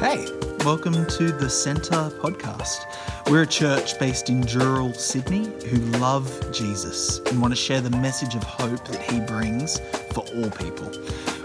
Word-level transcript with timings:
Hey, 0.00 0.28
welcome 0.64 0.94
to 1.06 1.32
the 1.32 1.50
Centre 1.50 2.08
podcast. 2.20 2.84
We're 3.28 3.42
a 3.42 3.46
church 3.48 3.98
based 3.98 4.30
in 4.30 4.42
Dural, 4.42 4.94
Sydney, 4.94 5.46
who 5.66 5.78
love 5.98 6.52
Jesus 6.52 7.18
and 7.26 7.42
want 7.42 7.50
to 7.50 7.56
share 7.56 7.80
the 7.80 7.90
message 7.90 8.36
of 8.36 8.44
hope 8.44 8.86
that 8.86 9.02
he 9.02 9.18
brings 9.18 9.80
for 10.12 10.20
all 10.20 10.50
people. 10.50 10.88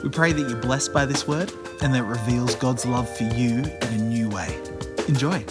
We 0.04 0.10
pray 0.10 0.34
that 0.34 0.48
you're 0.48 0.62
blessed 0.62 0.94
by 0.94 1.08
this 1.08 1.28
word 1.28 1.52
and 1.82 1.96
that 1.96 2.04
it 2.04 2.06
reveals 2.06 2.54
God's 2.54 2.86
love 2.86 3.10
for 3.18 3.24
you 3.24 3.64
in 3.64 3.88
a 3.88 3.98
new 3.98 4.30
way. 4.30 4.56
Enjoy. 5.08 5.44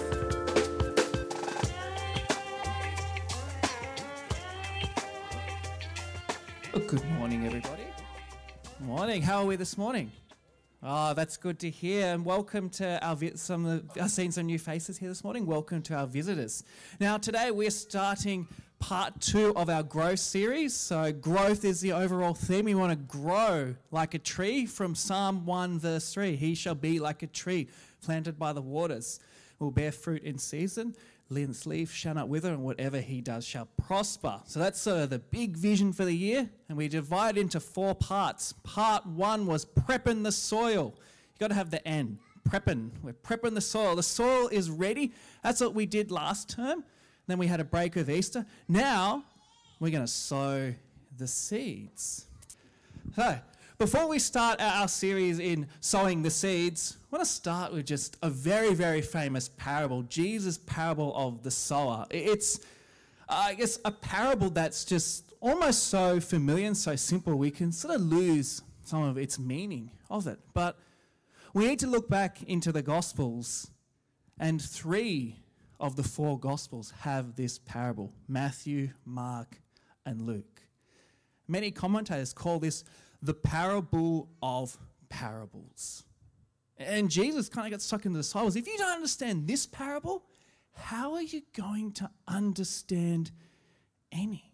Good 6.72 7.04
morning, 7.18 7.46
everybody. 7.46 7.82
Morning. 8.79 9.22
How 9.22 9.39
are 9.39 9.46
we 9.46 9.57
this 9.57 9.76
morning? 9.76 10.12
Oh, 10.85 11.14
that's 11.14 11.36
good 11.36 11.61
to 11.61 11.71
hear. 11.71 12.07
And 12.07 12.25
welcome 12.25 12.68
to 12.71 12.99
our 13.07 13.17
some. 13.36 13.67
Of 13.67 13.85
I've 14.00 14.11
seen 14.11 14.32
some 14.32 14.46
new 14.46 14.59
faces 14.59 14.99
here 14.99 15.08
this 15.08 15.22
morning. 15.22 15.46
Welcome 15.46 15.81
to 15.82 15.95
our 15.95 16.08
visitors. 16.08 16.64
Now, 16.99 17.18
today 17.18 17.53
we're 17.53 17.71
starting 17.71 18.49
part 18.81 19.21
two 19.21 19.55
of 19.55 19.71
our 19.71 19.85
growth 19.85 20.18
series. 20.18 20.75
So, 20.75 21.13
growth 21.13 21.64
is 21.64 21.81
the 21.81 21.93
overall 21.93 22.35
theme. 22.35 22.64
We 22.64 22.75
want 22.75 22.91
to 22.91 22.96
grow 22.96 23.77
like 23.93 24.14
a 24.14 24.18
tree 24.18 24.67
from 24.67 24.96
Psalm 24.96 25.46
1, 25.46 25.79
verse 25.79 26.13
3. 26.13 26.35
He 26.35 26.57
shall 26.57 26.75
be 26.75 26.99
like 26.99 27.22
a 27.22 27.29
tree 27.29 27.69
planted 28.05 28.36
by 28.36 28.53
the 28.53 28.63
waters, 28.63 29.21
will 29.61 29.71
bear 29.71 29.93
fruit 29.93 30.25
in 30.25 30.36
season. 30.36 30.96
Its 31.36 31.67
leaf 31.67 31.93
shall 31.93 32.14
not 32.14 32.28
wither, 32.28 32.50
and 32.50 32.62
whatever 32.62 33.00
he 33.00 33.20
does 33.20 33.45
shall 33.45 33.69
prosper. 33.77 34.41
So 34.47 34.61
that's 34.61 34.86
uh, 34.86 35.06
the 35.06 35.19
big 35.19 35.56
vision 35.56 35.92
for 35.92 36.05
the 36.05 36.14
year, 36.14 36.50
and 36.69 36.78
we 36.78 36.89
divide 36.89 37.39
into 37.39 37.61
four 37.61 37.95
parts. 37.95 38.55
Part 38.62 39.06
one 39.06 39.47
was 39.47 39.64
prepping 39.64 40.22
the 40.25 40.33
soil. 40.33 40.95
You 40.97 41.39
got 41.39 41.48
to 41.48 41.55
have 41.55 41.70
the 41.70 41.86
N. 41.86 42.19
Prepping. 42.48 42.91
We're 43.02 43.12
prepping 43.12 43.55
the 43.55 43.61
soil. 43.61 43.94
The 43.94 44.02
soil 44.02 44.48
is 44.48 44.69
ready. 44.69 45.12
That's 45.42 45.61
what 45.61 45.74
we 45.74 45.86
did 45.86 46.11
last 46.11 46.50
term. 46.50 46.84
Then 47.28 47.39
we 47.39 47.46
had 47.46 47.61
a 47.61 47.64
break 47.64 47.94
with 47.94 48.11
Easter. 48.11 48.44
Now 48.69 49.24
we're 49.78 49.92
going 49.92 50.05
to 50.05 50.11
sow 50.11 50.74
the 51.17 51.27
seeds. 51.27 52.27
So, 53.14 53.39
before 53.83 54.06
we 54.06 54.20
start 54.20 54.61
our 54.61 54.86
series 54.86 55.41
in 55.41 55.66
sowing 55.80 56.22
the 56.22 56.30
seeds, 56.30 56.98
I 57.02 57.16
want 57.16 57.25
to 57.25 57.28
start 57.28 57.72
with 57.72 57.84
just 57.84 58.16
a 58.22 58.30
very, 58.30 58.74
very 58.74 59.02
famous 59.02 59.48
parable 59.48 60.05
Jesus' 60.05 60.56
parable 60.56 61.12
of 61.16 61.42
the 61.42 61.50
sower. 61.50 62.06
It's, 62.08 62.61
uh, 63.28 63.47
I 63.48 63.55
guess, 63.55 63.80
a 63.84 63.91
parable 63.91 64.50
that's 64.50 64.84
just 64.84 65.33
almost 65.41 65.89
so 65.89 66.20
familiar 66.20 66.69
and 66.69 66.77
so 66.77 66.94
simple, 66.94 67.34
we 67.34 67.50
can 67.50 67.72
sort 67.72 67.97
of 67.97 68.02
lose 68.02 68.62
some 68.84 69.02
of 69.02 69.19
its 69.19 69.36
meaning 69.41 69.91
of 70.08 70.28
it. 70.28 70.39
But 70.55 70.78
we 71.52 71.67
need 71.67 71.80
to 71.80 71.89
look 71.89 72.08
back 72.08 72.41
into 72.44 72.70
the 72.70 72.83
Gospels, 72.83 73.69
and 74.39 74.62
three 74.62 75.41
of 75.80 75.96
the 75.96 76.05
four 76.05 76.39
Gospels 76.39 76.92
have 77.00 77.34
this 77.34 77.58
parable 77.58 78.12
Matthew, 78.28 78.91
Mark, 79.05 79.61
and 80.06 80.22
Luke. 80.22 80.62
Many 81.48 81.72
commentators 81.72 82.33
call 82.33 82.61
this 82.61 82.84
the 83.22 83.34
parable 83.34 84.28
of 84.42 84.76
parables. 85.08 86.04
And 86.76 87.10
Jesus 87.10 87.48
kind 87.48 87.66
of 87.66 87.70
got 87.70 87.80
stuck 87.80 88.04
in 88.04 88.12
the 88.12 88.18
disciples. 88.18 88.56
If 88.56 88.66
you 88.66 88.76
don't 88.76 88.90
understand 88.90 89.46
this 89.46 89.66
parable, 89.66 90.24
how 90.72 91.14
are 91.14 91.22
you 91.22 91.42
going 91.56 91.92
to 91.92 92.10
understand 92.26 93.30
any? 94.10 94.52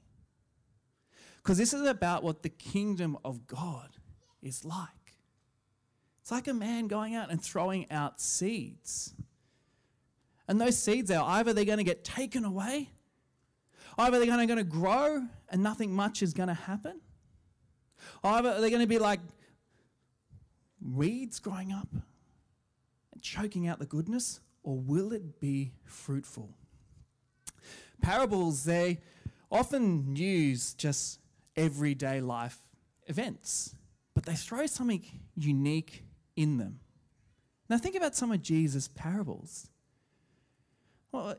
Because 1.37 1.57
this 1.57 1.73
is 1.73 1.87
about 1.87 2.23
what 2.23 2.43
the 2.43 2.51
kingdom 2.51 3.17
of 3.25 3.47
God 3.47 3.91
is 4.43 4.65
like. 4.65 5.15
It's 6.21 6.31
like 6.31 6.49
a 6.49 6.53
man 6.53 6.89
going 6.89 7.15
out 7.15 7.31
and 7.31 7.43
throwing 7.43 7.91
out 7.91 8.21
seeds. 8.21 9.15
And 10.47 10.61
those 10.61 10.77
seeds 10.77 11.11
are 11.11 11.25
either 11.25 11.55
they're 11.55 11.65
going 11.65 11.79
to 11.79 11.85
get 11.85 12.05
taken 12.05 12.45
away, 12.45 12.91
either 13.97 14.19
they're 14.19 14.27
going 14.47 14.57
to 14.57 14.65
grow 14.65 15.27
and 15.49 15.63
nothing 15.63 15.95
much 15.95 16.23
is 16.23 16.35
going 16.35 16.49
to 16.49 16.55
happen, 16.55 17.01
Oh, 18.23 18.31
Either 18.31 18.51
are 18.51 18.61
they 18.61 18.71
going 18.71 18.83
to 18.83 18.87
be 18.87 18.99
like 18.99 19.21
weeds 20.81 21.39
growing 21.39 21.73
up 21.73 21.89
and 21.93 23.23
choking 23.23 23.67
out 23.69 23.79
the 23.79 23.87
goodness, 23.87 24.41
or 24.63 24.77
will 24.79 25.13
it 25.13 25.41
be 25.41 25.73
fruitful? 25.85 26.51
Parables, 28.01 28.65
they 28.65 29.01
often 29.51 30.15
use 30.15 30.75
just 30.75 31.21
everyday 31.57 32.21
life 32.21 32.59
events, 33.07 33.75
but 34.15 34.25
they 34.25 34.35
throw 34.35 34.67
something 34.67 35.05
unique 35.37 36.05
in 36.37 36.59
them. 36.59 36.81
Now, 37.69 37.79
think 37.79 37.97
about 37.97 38.15
some 38.15 38.33
of 38.33 38.41
Jesus' 38.43 38.89
parables. 38.89 39.69
Well, 41.13 41.37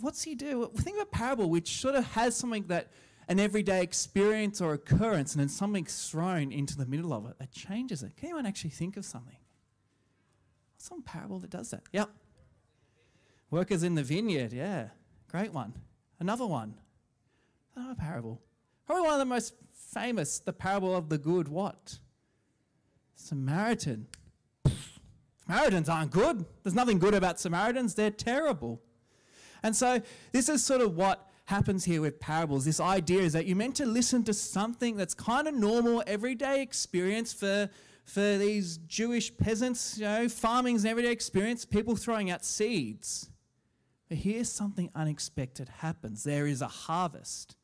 what's 0.00 0.22
he 0.22 0.34
do? 0.34 0.70
Think 0.76 0.96
of 0.96 1.02
a 1.02 1.06
parable 1.06 1.50
which 1.50 1.80
sort 1.80 1.94
of 1.94 2.04
has 2.12 2.36
something 2.36 2.64
that 2.68 2.92
an 3.28 3.38
everyday 3.38 3.82
experience 3.82 4.60
or 4.60 4.72
occurrence 4.72 5.34
and 5.34 5.40
then 5.40 5.48
something's 5.48 6.08
thrown 6.08 6.50
into 6.50 6.76
the 6.76 6.86
middle 6.86 7.12
of 7.12 7.26
it 7.26 7.38
that 7.38 7.52
changes 7.52 8.02
it. 8.02 8.16
Can 8.16 8.28
anyone 8.28 8.46
actually 8.46 8.70
think 8.70 8.96
of 8.96 9.04
something? 9.04 9.36
Some 10.78 11.02
parable 11.02 11.38
that 11.40 11.50
does 11.50 11.70
that? 11.70 11.82
Yep. 11.92 12.08
Workers 13.50 13.82
in 13.82 13.94
the 13.94 14.02
vineyard, 14.02 14.52
yeah. 14.52 14.88
Great 15.30 15.52
one. 15.52 15.74
Another 16.18 16.46
one. 16.46 16.74
Another 17.76 17.94
parable. 17.94 18.40
Probably 18.86 19.02
one 19.02 19.12
of 19.12 19.18
the 19.18 19.26
most 19.26 19.54
famous, 19.72 20.38
the 20.38 20.52
parable 20.52 20.96
of 20.96 21.10
the 21.10 21.18
good 21.18 21.48
what? 21.48 21.98
Samaritan. 23.14 24.06
Samaritans 25.44 25.88
aren't 25.88 26.10
good. 26.10 26.44
There's 26.62 26.74
nothing 26.74 26.98
good 26.98 27.14
about 27.14 27.38
Samaritans, 27.38 27.94
they're 27.94 28.10
terrible. 28.10 28.80
And 29.62 29.74
so, 29.74 30.00
this 30.32 30.48
is 30.48 30.64
sort 30.64 30.80
of 30.80 30.94
what 30.96 31.27
happens 31.48 31.82
here 31.82 32.02
with 32.02 32.20
parables. 32.20 32.66
This 32.66 32.78
idea 32.78 33.22
is 33.22 33.32
that 33.32 33.46
you're 33.46 33.56
meant 33.56 33.76
to 33.76 33.86
listen 33.86 34.22
to 34.24 34.34
something 34.34 34.96
that's 34.98 35.14
kind 35.14 35.48
of 35.48 35.54
normal, 35.54 36.02
everyday 36.06 36.60
experience 36.60 37.32
for, 37.32 37.70
for 38.04 38.36
these 38.36 38.76
Jewish 38.86 39.34
peasants, 39.34 39.96
you 39.96 40.04
know, 40.04 40.28
farming's 40.28 40.84
an 40.84 40.90
everyday 40.90 41.10
experience, 41.10 41.64
people 41.64 41.96
throwing 41.96 42.30
out 42.30 42.44
seeds. 42.44 43.30
But 44.10 44.18
here 44.18 44.44
something 44.44 44.90
unexpected 44.94 45.70
happens. 45.78 46.22
There 46.22 46.46
is 46.46 46.60
a 46.60 46.68
harvest. 46.68 47.56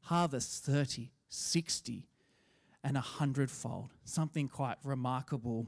Harvest 0.00 0.62
30, 0.64 1.10
60, 1.30 2.08
and 2.84 2.94
a 2.98 3.00
hundredfold. 3.00 3.94
Something 4.04 4.48
quite 4.48 4.76
remarkable 4.84 5.66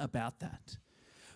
about 0.00 0.40
that. 0.40 0.76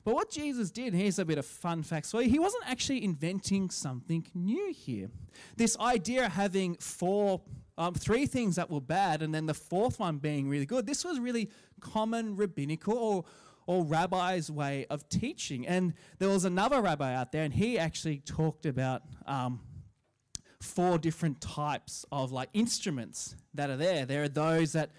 But 0.05 0.15
what 0.15 0.31
Jesus 0.31 0.71
did, 0.71 0.93
here's 0.93 1.19
a 1.19 1.25
bit 1.25 1.39
of 1.39 1.47
fun 1.47 1.83
facts 1.83 2.11
for 2.11 2.23
you, 2.23 2.29
he 2.29 2.39
wasn't 2.39 2.69
actually 2.69 3.03
inventing 3.03 3.71
something 3.71 4.27
new 4.35 4.73
here. 4.73 5.09
This 5.57 5.79
idea 5.81 6.27
of 6.27 6.33
having 6.33 6.75
four, 6.77 7.41
um, 7.79 7.95
three 7.95 8.27
things 8.27 8.57
that 8.57 8.71
were 8.71 8.83
bad 8.83 9.23
and 9.23 9.35
then 9.35 9.47
the 9.47 9.55
fourth 9.55 9.99
one 9.99 10.19
being 10.19 10.49
really 10.49 10.67
good, 10.67 10.87
this 10.87 11.05
was 11.05 11.19
really 11.19 11.51
common 11.81 12.37
rabbinical 12.37 12.97
or, 12.97 13.25
or 13.67 13.83
rabbi's 13.83 14.51
way 14.51 14.85
of 14.91 15.09
teaching. 15.09 15.67
And 15.67 15.95
there 16.19 16.29
was 16.29 16.45
another 16.45 16.83
rabbi 16.83 17.15
out 17.15 17.33
there, 17.33 17.45
and 17.45 17.55
he 17.55 17.79
actually 17.79 18.19
talked 18.19 18.67
about 18.67 19.03
um, 19.27 19.61
four 20.61 20.99
different 20.99 21.41
types 21.41 22.05
of 22.13 22.31
like 22.31 22.51
instruments 22.53 23.37
that 23.55 23.71
are 23.71 23.77
there. 23.77 24.05
There 24.05 24.25
are 24.25 24.29
those 24.29 24.73
that 24.73 24.91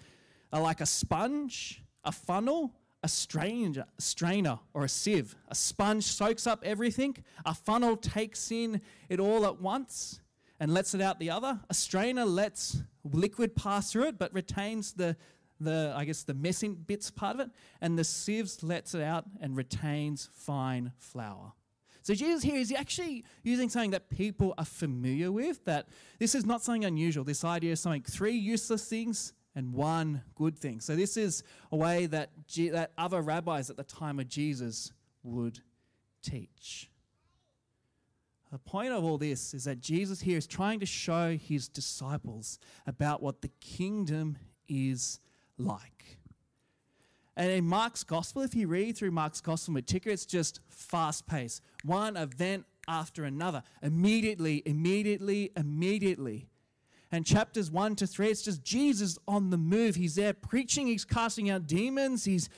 are 0.52 0.60
like 0.60 0.80
a 0.80 0.86
sponge, 0.86 1.82
a 2.04 2.10
funnel, 2.10 2.72
a 3.02 3.08
stranger, 3.08 3.84
strainer 3.98 4.58
or 4.74 4.84
a 4.84 4.88
sieve. 4.88 5.36
A 5.48 5.54
sponge 5.54 6.04
soaks 6.04 6.46
up 6.46 6.62
everything. 6.64 7.16
A 7.44 7.54
funnel 7.54 7.96
takes 7.96 8.50
in 8.50 8.80
it 9.08 9.20
all 9.20 9.46
at 9.46 9.60
once 9.60 10.20
and 10.58 10.72
lets 10.72 10.94
it 10.94 11.00
out 11.00 11.20
the 11.20 11.30
other. 11.30 11.60
A 11.70 11.74
strainer 11.74 12.24
lets 12.24 12.82
liquid 13.04 13.54
pass 13.54 13.92
through 13.92 14.08
it 14.08 14.18
but 14.18 14.32
retains 14.34 14.92
the, 14.92 15.16
the 15.60 15.92
I 15.96 16.04
guess 16.04 16.24
the 16.24 16.34
messy 16.34 16.68
bits 16.68 17.10
part 17.10 17.36
of 17.36 17.40
it. 17.40 17.50
And 17.80 17.98
the 17.98 18.04
sieves 18.04 18.62
lets 18.62 18.94
it 18.94 19.02
out 19.02 19.24
and 19.40 19.56
retains 19.56 20.28
fine 20.32 20.92
flour. 20.98 21.52
So 22.02 22.14
Jesus 22.14 22.44
here 22.44 22.56
is 22.56 22.72
actually 22.72 23.24
using 23.42 23.68
something 23.68 23.90
that 23.90 24.10
people 24.10 24.54
are 24.58 24.64
familiar 24.64 25.32
with, 25.32 25.64
that 25.64 25.88
this 26.20 26.36
is 26.36 26.46
not 26.46 26.62
something 26.62 26.84
unusual. 26.84 27.24
This 27.24 27.44
idea 27.44 27.72
of 27.72 27.80
something 27.80 28.02
three 28.02 28.36
useless 28.36 28.88
things 28.88 29.32
and 29.56 29.72
one 29.72 30.22
good 30.36 30.56
thing. 30.56 30.80
So 30.80 30.94
this 30.94 31.16
is 31.16 31.42
a 31.72 31.76
way 31.76 32.06
that, 32.06 32.30
that 32.70 32.92
other 32.96 33.22
rabbis 33.22 33.70
at 33.70 33.76
the 33.76 33.84
time 33.84 34.20
of 34.20 34.28
Jesus 34.28 34.92
would 35.24 35.60
teach. 36.22 36.90
The 38.52 38.58
point 38.58 38.92
of 38.92 39.02
all 39.02 39.18
this 39.18 39.54
is 39.54 39.64
that 39.64 39.80
Jesus 39.80 40.20
here 40.20 40.38
is 40.38 40.46
trying 40.46 40.78
to 40.80 40.86
show 40.86 41.36
his 41.36 41.68
disciples 41.68 42.58
about 42.86 43.22
what 43.22 43.42
the 43.42 43.50
kingdom 43.60 44.38
is 44.68 45.18
like. 45.58 46.18
And 47.36 47.50
in 47.50 47.66
Mark's 47.66 48.04
gospel, 48.04 48.42
if 48.42 48.54
you 48.54 48.68
read 48.68 48.96
through 48.96 49.10
Mark's 49.10 49.40
gospel 49.40 49.74
meticulous, 49.74 50.22
it's 50.22 50.32
just 50.32 50.60
fast 50.68 51.26
paced. 51.26 51.62
One 51.82 52.16
event 52.16 52.64
after 52.88 53.24
another. 53.24 53.62
Immediately, 53.82 54.62
immediately, 54.64 55.50
immediately. 55.56 56.48
And 57.12 57.24
chapters 57.24 57.70
1 57.70 57.96
to 57.96 58.06
3, 58.06 58.28
it's 58.28 58.42
just 58.42 58.64
Jesus 58.64 59.18
on 59.28 59.50
the 59.50 59.56
move. 59.56 59.94
He's 59.94 60.16
there 60.16 60.32
preaching, 60.32 60.88
he's 60.88 61.04
casting 61.04 61.48
out 61.50 61.66
demons, 61.66 62.24
he's 62.24 62.48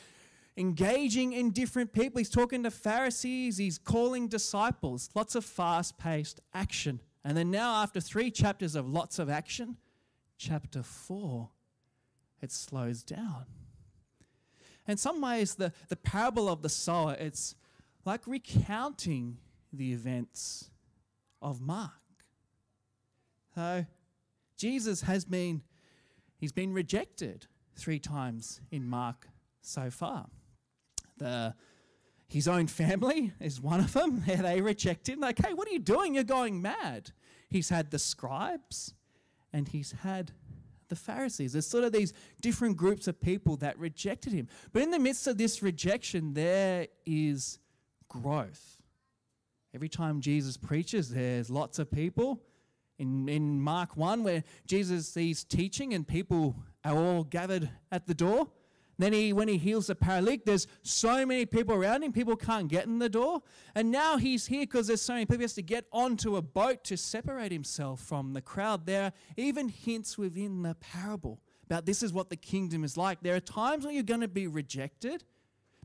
engaging 0.57 1.33
in 1.33 1.51
different 1.51 1.93
people. 1.93 2.19
He's 2.19 2.31
talking 2.31 2.63
to 2.65 2.71
Pharisees, 2.71 3.59
he's 3.59 3.79
calling 3.79 4.27
disciples, 4.27 5.11
lots 5.15 5.35
of 5.35 5.45
fast 5.45 5.99
paced 5.99 6.41
action. 6.55 7.01
And 7.25 7.37
then 7.37 7.51
now, 7.51 7.83
after 7.83 8.01
three 8.01 8.31
chapters 8.31 8.75
of 8.75 8.89
lots 8.89 9.19
of 9.19 9.29
action, 9.29 9.77
chapter 10.39 10.83
four, 10.83 11.51
it 12.41 12.51
slows 12.51 13.03
down. 13.03 13.45
In 14.87 14.97
some 14.97 15.21
ways, 15.21 15.57
the, 15.57 15.73
the 15.89 15.97
parable 15.97 16.49
of 16.49 16.63
the 16.63 16.69
sower, 16.71 17.15
it's 17.19 17.55
like 18.05 18.27
recounting 18.27 19.37
the 19.73 19.93
events 19.93 20.71
of 21.43 21.61
Mark. 21.61 21.93
So 23.55 23.85
Jesus 24.59 25.03
has 25.03 25.25
been, 25.25 25.63
he's 26.37 26.53
been 26.53 26.75
rejected 26.75 27.47
three 27.77 28.01
times 28.01 28.61
in 28.71 28.85
Mark 28.85 29.29
so 29.63 29.89
far. 29.89 30.27
The, 31.17 31.55
his 32.29 32.49
own 32.49 32.67
family 32.67 33.33
is 33.41 33.61
one 33.61 33.81
of 33.81 33.93
them. 33.93 34.23
they 34.27 34.61
reject 34.61 35.09
him. 35.09 35.21
Like, 35.21 35.39
hey, 35.39 35.55
what 35.55 35.69
are 35.69 35.73
you 35.73 35.79
doing? 35.79 36.15
You're 36.15 36.25
going 36.25 36.61
mad. 36.61 37.13
He's 37.49 37.69
had 37.69 37.91
the 37.91 37.99
scribes 37.99 38.95
and 39.53 39.69
he's 39.69 39.93
had 40.03 40.33
the 40.89 40.97
Pharisees. 40.97 41.53
There's 41.53 41.67
sort 41.67 41.85
of 41.85 41.93
these 41.93 42.13
different 42.41 42.77
groups 42.77 43.07
of 43.07 43.21
people 43.21 43.57
that 43.59 43.79
rejected 43.79 44.33
him. 44.33 44.49
But 44.73 44.83
in 44.83 44.91
the 44.91 44.99
midst 44.99 45.27
of 45.27 45.39
this 45.39 45.63
rejection, 45.63 46.35
there 46.35 46.89
is 47.07 47.59
growth. 48.09 48.83
Every 49.75 49.89
time 49.89 50.21
Jesus 50.21 50.57
preaches, 50.57 51.11
there's 51.11 51.49
lots 51.49 51.79
of 51.79 51.91
people. 51.91 52.43
In, 52.99 53.29
in 53.29 53.61
Mark 53.61 53.97
1, 53.97 54.25
where 54.25 54.43
Jesus 54.67 55.17
is 55.17 55.45
teaching 55.45 55.95
and 55.95 56.07
people 56.07 56.57
are 56.85 56.97
all 56.97 57.25
gathered 57.25 57.71
at 57.93 58.07
the 58.07 58.15
door, 58.15 58.49
then 58.99 59.13
he, 59.13 59.33
when 59.33 59.47
he 59.47 59.59
heals 59.59 59.87
the 59.87 59.95
paralytic, 59.95 60.45
there's 60.45 60.67
so 60.83 61.25
many 61.25 61.47
people 61.47 61.77
around 61.77 62.03
him, 62.03 62.13
people 62.13 62.35
can't 62.35 62.67
get 62.67 62.87
in 62.87 62.99
the 62.99 63.09
door. 63.09 63.43
And 63.77 63.93
now 63.93 64.17
he's 64.17 64.47
here 64.47 64.63
because 64.63 64.89
there's 64.89 65.01
so 65.01 65.13
many 65.13 65.25
people. 65.25 65.39
He 65.39 65.45
has 65.45 65.53
to 65.55 65.63
get 65.63 65.85
onto 65.93 66.35
a 66.35 66.43
boat 66.43 66.83
to 66.85 66.97
separate 66.97 67.53
himself 67.53 68.01
from 68.01 68.33
the 68.33 68.43
crowd. 68.43 68.87
There 68.87 69.05
are 69.05 69.13
even 69.37 69.69
hints 69.69 70.19
within 70.19 70.63
the 70.63 70.75
parable 70.75 71.39
about 71.65 71.87
this 71.87 72.03
is 72.03 72.13
what 72.13 72.31
the 72.31 72.37
kingdom 72.37 72.83
is 72.83 72.97
like. 72.97 73.21
There 73.21 73.37
are 73.37 73.41
times 73.41 73.85
when 73.85 73.95
you're 73.95 74.03
going 74.03 74.23
to 74.23 74.29
be 74.29 74.47
rejected. 74.47 75.23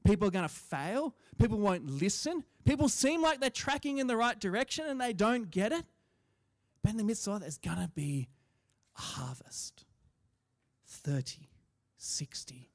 People 0.05 0.27
are 0.29 0.31
going 0.31 0.47
to 0.47 0.53
fail. 0.53 1.13
People 1.37 1.59
won't 1.59 1.85
listen. 1.85 2.43
People 2.65 2.87
seem 2.89 3.21
like 3.21 3.41
they're 3.41 3.49
tracking 3.49 3.97
in 3.97 4.07
the 4.07 4.15
right 4.15 4.39
direction 4.39 4.85
and 4.87 4.99
they 4.99 5.13
don't 5.13 5.51
get 5.51 5.71
it. 5.71 5.85
But 6.83 6.91
in 6.91 6.97
the 6.97 7.03
midst 7.03 7.27
of 7.27 7.37
it, 7.37 7.39
there's 7.41 7.57
going 7.57 7.77
to 7.77 7.89
be 7.95 8.27
a 8.97 9.01
harvest 9.01 9.85
30, 10.85 11.49
60, 11.97 12.69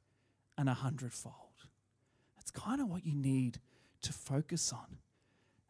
and 0.56 0.68
a 0.68 0.74
hundredfold. 0.74 1.34
That's 2.36 2.50
kind 2.50 2.80
of 2.80 2.88
what 2.88 3.06
you 3.06 3.14
need 3.14 3.60
to 4.02 4.12
focus 4.12 4.72
on. 4.72 4.98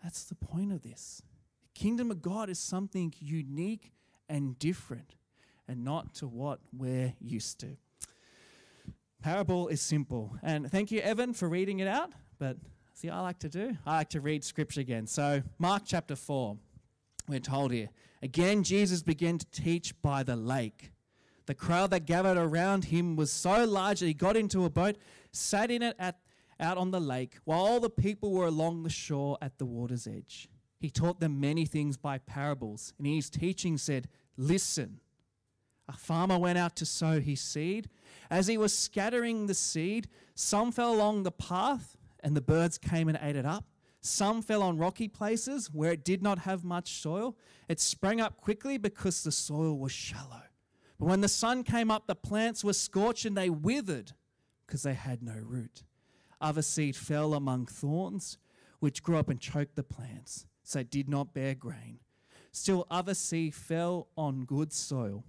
That's 0.02 0.24
the 0.24 0.36
point 0.36 0.72
of 0.72 0.82
this. 0.82 1.22
The 1.62 1.80
kingdom 1.80 2.10
of 2.10 2.22
God 2.22 2.48
is 2.48 2.58
something 2.58 3.12
unique 3.18 3.92
and 4.28 4.58
different, 4.58 5.16
and 5.66 5.84
not 5.84 6.14
to 6.14 6.28
what 6.28 6.60
we're 6.72 7.14
used 7.20 7.58
to. 7.60 7.76
Parable 9.22 9.66
is 9.68 9.80
simple. 9.80 10.36
And 10.42 10.70
thank 10.70 10.92
you, 10.92 11.00
Evan, 11.00 11.32
for 11.32 11.48
reading 11.48 11.80
it 11.80 11.88
out. 11.88 12.12
But 12.38 12.56
see, 12.94 13.08
I 13.08 13.20
like 13.20 13.40
to 13.40 13.48
do? 13.48 13.76
I 13.84 13.96
like 13.96 14.10
to 14.10 14.20
read 14.20 14.44
scripture 14.44 14.80
again. 14.80 15.06
So, 15.08 15.42
Mark 15.58 15.82
chapter 15.84 16.14
4, 16.14 16.56
we're 17.28 17.40
told 17.40 17.72
here. 17.72 17.90
Again, 18.22 18.62
Jesus 18.62 19.02
began 19.02 19.38
to 19.38 19.46
teach 19.50 20.00
by 20.02 20.22
the 20.22 20.36
lake. 20.36 20.92
The 21.46 21.54
crowd 21.54 21.90
that 21.90 22.04
gathered 22.04 22.36
around 22.36 22.86
him 22.86 23.16
was 23.16 23.30
so 23.30 23.64
large 23.64 24.00
that 24.00 24.06
he 24.06 24.14
got 24.14 24.36
into 24.36 24.64
a 24.64 24.70
boat, 24.70 24.96
sat 25.32 25.70
in 25.70 25.82
it 25.82 25.96
at, 25.98 26.18
out 26.60 26.76
on 26.76 26.90
the 26.90 27.00
lake, 27.00 27.38
while 27.44 27.60
all 27.60 27.80
the 27.80 27.90
people 27.90 28.32
were 28.32 28.46
along 28.46 28.82
the 28.82 28.90
shore 28.90 29.38
at 29.40 29.58
the 29.58 29.64
water's 29.64 30.06
edge. 30.06 30.48
He 30.78 30.90
taught 30.90 31.20
them 31.20 31.40
many 31.40 31.64
things 31.64 31.96
by 31.96 32.18
parables, 32.18 32.92
and 32.98 33.06
in 33.06 33.14
his 33.14 33.30
teaching 33.30 33.78
said, 33.78 34.08
Listen. 34.36 35.00
A 35.88 35.96
farmer 35.96 36.38
went 36.38 36.58
out 36.58 36.76
to 36.76 36.86
sow 36.86 37.18
his 37.18 37.40
seed. 37.40 37.88
As 38.30 38.46
he 38.46 38.58
was 38.58 38.76
scattering 38.76 39.46
the 39.46 39.54
seed, 39.54 40.06
some 40.34 40.70
fell 40.70 40.92
along 40.92 41.22
the 41.22 41.32
path, 41.32 41.96
and 42.20 42.36
the 42.36 42.42
birds 42.42 42.76
came 42.76 43.08
and 43.08 43.18
ate 43.22 43.36
it 43.36 43.46
up. 43.46 43.64
Some 44.00 44.42
fell 44.42 44.62
on 44.62 44.78
rocky 44.78 45.08
places 45.08 45.70
where 45.72 45.92
it 45.92 46.04
did 46.04 46.22
not 46.22 46.40
have 46.40 46.64
much 46.64 46.92
soil. 46.92 47.36
It 47.68 47.80
sprang 47.80 48.20
up 48.20 48.40
quickly 48.40 48.78
because 48.78 49.22
the 49.22 49.32
soil 49.32 49.78
was 49.78 49.92
shallow. 49.92 50.42
But 50.98 51.06
when 51.06 51.20
the 51.20 51.28
sun 51.28 51.64
came 51.64 51.90
up, 51.90 52.06
the 52.06 52.14
plants 52.14 52.64
were 52.64 52.72
scorched 52.72 53.24
and 53.24 53.36
they 53.36 53.50
withered 53.50 54.12
because 54.66 54.82
they 54.82 54.94
had 54.94 55.22
no 55.22 55.34
root. 55.34 55.84
Other 56.40 56.62
seed 56.62 56.96
fell 56.96 57.34
among 57.34 57.66
thorns, 57.66 58.38
which 58.80 59.02
grew 59.02 59.16
up 59.16 59.28
and 59.28 59.40
choked 59.40 59.74
the 59.74 59.82
plants, 59.82 60.46
so 60.62 60.80
it 60.80 60.90
did 60.90 61.08
not 61.08 61.34
bear 61.34 61.54
grain. 61.54 61.98
Still, 62.52 62.86
other 62.90 63.14
seed 63.14 63.54
fell 63.54 64.08
on 64.16 64.44
good 64.44 64.72
soil. 64.72 65.24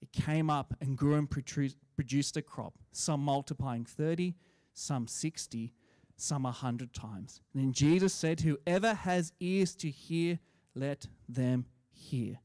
It 0.00 0.12
came 0.12 0.50
up 0.50 0.74
and 0.80 0.96
grew 0.96 1.14
and 1.14 1.28
produced 1.28 2.36
a 2.36 2.42
crop, 2.42 2.74
some 2.92 3.20
multiplying 3.20 3.84
30, 3.84 4.34
some 4.72 5.06
60, 5.06 5.72
some 6.16 6.44
a 6.44 6.48
100 6.48 6.92
times. 6.92 7.40
And 7.52 7.62
then 7.62 7.72
Jesus 7.72 8.12
said, 8.12 8.40
Whoever 8.40 8.94
has 8.94 9.32
ears 9.40 9.74
to 9.76 9.90
hear, 9.90 10.38
let 10.74 11.06
them 11.28 11.66
hear. 11.90 12.38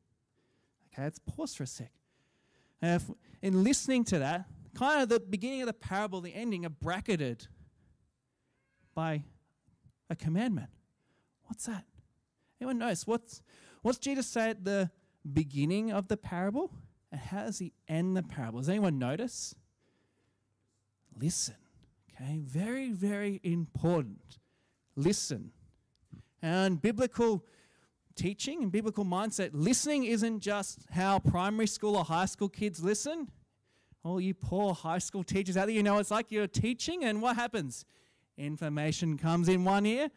Okay, 0.94 1.03
let's 1.03 1.19
pause 1.19 1.56
for 1.56 1.63
a 1.63 1.68
sec. 1.68 1.91
Uh, 2.83 3.00
in 3.41 3.63
listening 3.63 4.03
to 4.06 4.19
that, 4.19 4.45
kind 4.75 5.01
of 5.01 5.09
the 5.09 5.19
beginning 5.19 5.62
of 5.62 5.68
the 5.68 5.73
parable, 5.73 6.21
the 6.21 6.33
ending 6.33 6.65
are 6.65 6.69
bracketed 6.69 7.47
by 8.94 9.23
a 10.09 10.15
commandment. 10.15 10.69
What's 11.45 11.65
that? 11.65 11.85
Anyone 12.59 12.79
knows? 12.79 13.07
What's, 13.07 13.41
what's 13.81 13.97
Jesus 13.97 14.27
say 14.27 14.50
at 14.50 14.63
the 14.63 14.89
beginning 15.31 15.91
of 15.91 16.07
the 16.07 16.17
parable? 16.17 16.71
And 17.12 17.19
how 17.21 17.45
does 17.45 17.59
he 17.59 17.74
end 17.88 18.15
the 18.15 18.24
parable? 18.24 18.59
Does 18.59 18.69
anyone 18.69 19.00
notice? 19.00 19.56
Listen. 21.19 21.56
Okay, 22.21 22.39
very, 22.39 22.91
very 22.91 23.39
important. 23.44 24.39
Listen. 24.95 25.51
And 26.41 26.81
biblical 26.81 27.45
teaching 28.15 28.63
and 28.63 28.71
biblical 28.71 29.06
mindset, 29.06 29.51
listening 29.53 30.03
isn't 30.03 30.41
just 30.41 30.85
how 30.91 31.19
primary 31.19 31.68
school 31.68 31.95
or 31.95 32.03
high 32.03 32.25
school 32.25 32.50
kids 32.50 32.83
listen. 32.83 33.27
All 34.03 34.19
you 34.19 34.33
poor 34.33 34.73
high 34.73 34.97
school 34.97 35.23
teachers 35.23 35.57
out 35.57 35.68
there, 35.68 35.75
you 35.75 35.83
know 35.83 35.97
it's 36.00 36.12
like 36.12 36.31
you're 36.31 36.47
teaching, 36.47 37.03
and 37.03 37.22
what 37.22 37.36
happens? 37.36 37.86
Information 38.38 39.17
comes 39.17 39.48
in 39.48 39.63
one 39.63 39.86
ear, 39.86 40.10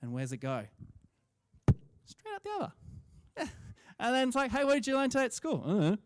and 0.00 0.12
where's 0.12 0.32
it 0.32 0.38
go? 0.38 0.64
Straight 2.04 2.34
out 2.34 2.44
the 2.44 2.50
other. 3.40 3.50
And 3.96 4.12
then 4.12 4.26
it's 4.26 4.36
like, 4.36 4.50
hey, 4.50 4.64
what 4.64 4.74
did 4.74 4.88
you 4.88 4.96
learn 4.96 5.08
today 5.08 5.26
at 5.26 5.32
school? 5.32 5.62
Uh-huh. 5.64 5.96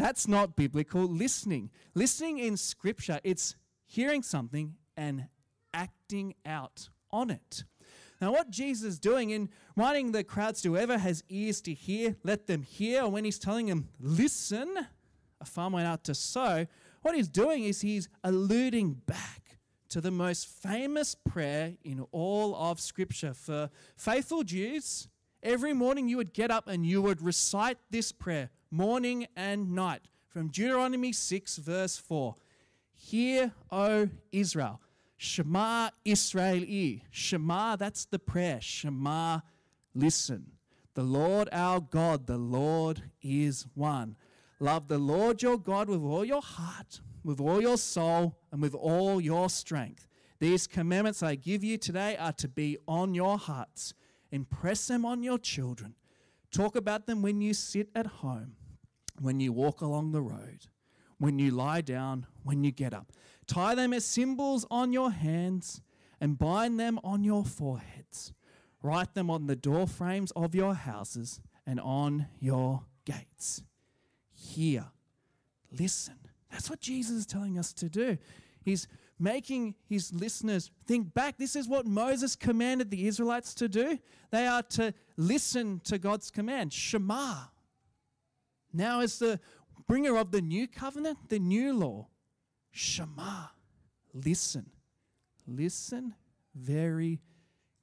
That's 0.00 0.26
not 0.26 0.56
biblical 0.56 1.02
listening. 1.02 1.68
Listening 1.94 2.38
in 2.38 2.56
Scripture, 2.56 3.20
it's 3.22 3.54
hearing 3.84 4.22
something 4.22 4.76
and 4.96 5.26
acting 5.74 6.36
out 6.46 6.88
on 7.10 7.28
it. 7.28 7.64
Now, 8.18 8.32
what 8.32 8.48
Jesus 8.48 8.94
is 8.94 8.98
doing 8.98 9.28
in 9.28 9.50
writing 9.76 10.12
the 10.12 10.24
crowds 10.24 10.62
to 10.62 10.70
whoever 10.70 10.96
has 10.96 11.22
ears 11.28 11.60
to 11.62 11.74
hear, 11.74 12.16
let 12.24 12.46
them 12.46 12.62
hear. 12.62 13.06
When 13.06 13.26
he's 13.26 13.38
telling 13.38 13.66
them, 13.66 13.88
listen, 14.00 14.74
a 15.38 15.44
farmer 15.44 15.74
went 15.74 15.86
out 15.86 16.02
to 16.04 16.14
sow, 16.14 16.66
what 17.02 17.14
he's 17.14 17.28
doing 17.28 17.64
is 17.64 17.82
he's 17.82 18.08
alluding 18.24 19.02
back 19.04 19.58
to 19.90 20.00
the 20.00 20.10
most 20.10 20.46
famous 20.46 21.14
prayer 21.14 21.74
in 21.84 22.06
all 22.10 22.54
of 22.56 22.80
Scripture. 22.80 23.34
For 23.34 23.68
faithful 23.96 24.44
Jews, 24.44 25.08
every 25.42 25.72
morning 25.72 26.08
you 26.08 26.16
would 26.16 26.32
get 26.32 26.50
up 26.50 26.68
and 26.68 26.84
you 26.86 27.02
would 27.02 27.22
recite 27.22 27.78
this 27.90 28.12
prayer, 28.12 28.50
morning 28.70 29.26
and 29.36 29.72
night, 29.72 30.02
from 30.28 30.48
Deuteronomy 30.48 31.12
6, 31.12 31.56
verse 31.56 31.96
4. 31.96 32.36
Hear, 32.94 33.52
O 33.70 34.08
Israel. 34.32 34.80
Shema 35.16 35.90
Israel. 36.04 37.00
Shema, 37.10 37.76
that's 37.76 38.06
the 38.06 38.18
prayer. 38.18 38.60
Shema, 38.60 39.40
listen. 39.94 40.52
The 40.94 41.02
Lord 41.02 41.48
our 41.52 41.80
God, 41.80 42.26
the 42.26 42.38
Lord 42.38 43.02
is 43.22 43.66
one. 43.74 44.16
Love 44.58 44.88
the 44.88 44.98
Lord 44.98 45.42
your 45.42 45.58
God 45.58 45.88
with 45.88 46.00
all 46.00 46.24
your 46.24 46.42
heart, 46.42 47.00
with 47.24 47.40
all 47.40 47.60
your 47.60 47.78
soul, 47.78 48.36
and 48.52 48.60
with 48.60 48.74
all 48.74 49.20
your 49.20 49.48
strength. 49.48 50.06
These 50.38 50.66
commandments 50.66 51.22
I 51.22 51.34
give 51.34 51.62
you 51.62 51.76
today 51.78 52.16
are 52.16 52.32
to 52.32 52.48
be 52.48 52.78
on 52.88 53.14
your 53.14 53.38
hearts. 53.38 53.94
Impress 54.30 54.86
them 54.86 55.04
on 55.04 55.22
your 55.22 55.38
children. 55.38 55.94
Talk 56.50 56.76
about 56.76 57.06
them 57.06 57.22
when 57.22 57.40
you 57.40 57.54
sit 57.54 57.88
at 57.94 58.06
home, 58.06 58.56
when 59.20 59.40
you 59.40 59.52
walk 59.52 59.80
along 59.80 60.12
the 60.12 60.22
road, 60.22 60.66
when 61.18 61.38
you 61.38 61.50
lie 61.50 61.80
down, 61.80 62.26
when 62.42 62.64
you 62.64 62.70
get 62.70 62.92
up. 62.92 63.12
Tie 63.46 63.74
them 63.74 63.92
as 63.92 64.04
symbols 64.04 64.66
on 64.70 64.92
your 64.92 65.10
hands 65.10 65.80
and 66.20 66.38
bind 66.38 66.78
them 66.78 66.98
on 67.02 67.24
your 67.24 67.44
foreheads. 67.44 68.32
Write 68.82 69.14
them 69.14 69.30
on 69.30 69.46
the 69.46 69.56
door 69.56 69.86
frames 69.86 70.30
of 70.32 70.54
your 70.54 70.74
houses 70.74 71.40
and 71.66 71.78
on 71.80 72.26
your 72.38 72.84
gates. 73.04 73.62
Hear, 74.32 74.86
listen. 75.70 76.14
That's 76.50 76.68
what 76.68 76.80
Jesus 76.80 77.16
is 77.16 77.26
telling 77.26 77.58
us 77.58 77.72
to 77.74 77.88
do. 77.88 78.18
He's 78.62 78.88
making 79.20 79.74
his 79.86 80.12
listeners 80.12 80.70
think 80.86 81.12
back. 81.12 81.36
This 81.36 81.54
is 81.54 81.68
what 81.68 81.86
Moses 81.86 82.34
commanded 82.34 82.90
the 82.90 83.06
Israelites 83.06 83.54
to 83.54 83.68
do. 83.68 83.98
They 84.30 84.46
are 84.46 84.62
to 84.62 84.94
listen 85.16 85.80
to 85.84 85.98
God's 85.98 86.30
command, 86.30 86.72
Shema. 86.72 87.34
Now, 88.72 89.00
as 89.00 89.18
the 89.18 89.38
bringer 89.86 90.16
of 90.16 90.30
the 90.30 90.40
new 90.40 90.66
covenant, 90.66 91.18
the 91.28 91.38
new 91.38 91.72
law, 91.72 92.08
Shema. 92.70 93.46
Listen. 94.14 94.70
Listen 95.46 96.14
very 96.54 97.20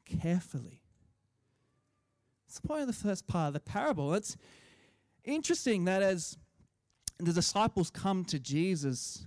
carefully. 0.06 0.82
It's 2.48 2.60
the 2.60 2.68
point 2.68 2.82
of 2.82 2.88
the 2.88 2.94
first 2.94 3.28
part 3.28 3.50
of 3.50 3.54
the 3.54 3.60
parable. 3.60 4.14
It's 4.14 4.38
interesting 5.24 5.86
that 5.86 6.02
as 6.02 6.38
the 7.20 7.34
disciples 7.34 7.90
come 7.90 8.24
to 8.26 8.40
Jesus 8.40 9.26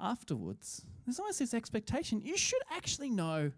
afterwards, 0.00 0.82
there's 1.04 1.18
always 1.18 1.38
this 1.38 1.54
expectation. 1.54 2.20
You 2.22 2.36
should 2.36 2.62
actually 2.70 3.10
know 3.10 3.52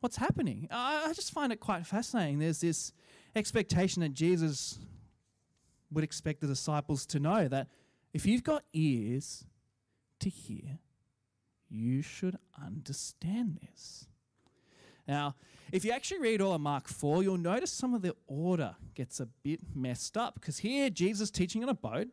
what's 0.00 0.16
happening. 0.16 0.68
I, 0.70 1.06
I 1.08 1.12
just 1.12 1.32
find 1.32 1.52
it 1.52 1.60
quite 1.60 1.86
fascinating. 1.86 2.38
There's 2.38 2.60
this 2.60 2.92
expectation 3.34 4.02
that 4.02 4.14
Jesus 4.14 4.78
would 5.90 6.04
expect 6.04 6.40
the 6.40 6.46
disciples 6.46 7.06
to 7.06 7.18
know 7.18 7.48
that 7.48 7.68
if 8.12 8.26
you've 8.26 8.44
got 8.44 8.64
ears 8.72 9.44
to 10.20 10.28
hear, 10.28 10.78
you 11.68 12.02
should 12.02 12.36
understand 12.64 13.58
this. 13.60 14.06
Now, 15.06 15.36
if 15.72 15.84
you 15.84 15.92
actually 15.92 16.20
read 16.20 16.40
all 16.40 16.52
of 16.52 16.60
Mark 16.60 16.88
4, 16.88 17.22
you'll 17.22 17.38
notice 17.38 17.70
some 17.70 17.94
of 17.94 18.02
the 18.02 18.14
order 18.26 18.74
gets 18.94 19.20
a 19.20 19.26
bit 19.26 19.60
messed 19.74 20.16
up 20.16 20.34
because 20.34 20.58
here 20.58 20.90
Jesus 20.90 21.30
teaching 21.30 21.62
on 21.62 21.68
a 21.68 21.74
boat, 21.74 22.08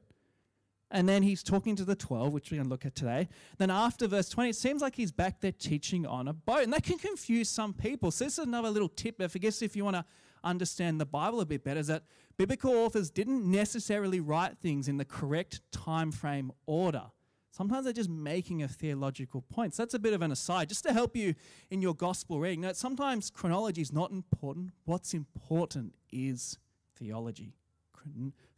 and 0.92 1.10
then 1.10 1.24
he's 1.24 1.44
talking 1.44 1.76
to 1.76 1.84
the 1.84 1.96
12, 1.96 2.32
which 2.32 2.52
we're 2.52 2.58
going 2.58 2.66
to 2.66 2.70
look 2.70 2.86
at 2.86 2.96
today. 2.96 3.28
Then 3.58 3.72
after 3.72 4.08
verse 4.08 4.30
20, 4.30 4.52
it 4.52 4.56
seems 4.56 4.82
like 4.82 4.96
he's 4.96 5.12
back 5.12 5.42
there 5.42 5.52
teaching 5.52 6.06
on 6.06 6.28
a 6.28 6.34
boat, 6.34 6.64
and 6.64 6.74
that 6.74 6.84
can 6.84 6.98
confuse 6.98 7.50
some 7.50 7.74
people. 7.74 8.12
So, 8.12 8.26
this 8.26 8.38
is 8.38 8.46
another 8.46 8.70
little 8.70 8.90
tip. 8.90 9.20
If 9.20 9.36
I 9.36 9.40
guess 9.40 9.62
if 9.62 9.76
you 9.76 9.84
want 9.84 9.98
to 9.98 10.06
understand 10.44 11.02
the 11.02 11.06
Bible 11.06 11.42
a 11.42 11.46
bit 11.46 11.64
better, 11.64 11.80
is 11.80 11.88
that 11.88 12.04
biblical 12.38 12.72
authors 12.72 13.10
didn't 13.10 13.50
necessarily 13.50 14.20
write 14.20 14.58
things 14.60 14.88
in 14.88 14.98
the 14.98 15.06
correct 15.06 15.62
time 15.72 16.12
frame 16.12 16.52
order. 16.68 17.06
Sometimes 17.50 17.86
they're 17.86 17.94
just 17.94 18.10
making 18.10 18.64
a 18.64 18.68
theological 18.68 19.42
point. 19.42 19.74
So 19.74 19.84
that's 19.84 19.94
a 19.94 20.00
bit 20.00 20.14
of 20.14 20.22
an 20.22 20.32
aside, 20.32 20.68
just 20.68 20.84
to 20.84 20.92
help 20.92 21.16
you 21.16 21.36
in 21.72 21.82
your 21.82 21.96
gospel 21.96 22.40
reading. 22.40 22.62
Now, 22.62 22.74
sometimes 22.74 23.30
chronology 23.30 23.82
is 23.82 23.94
not 23.94 24.12
important. 24.12 24.72
What's 24.84 25.14
important 25.14 25.96
is 26.12 26.60
theology. 26.98 27.54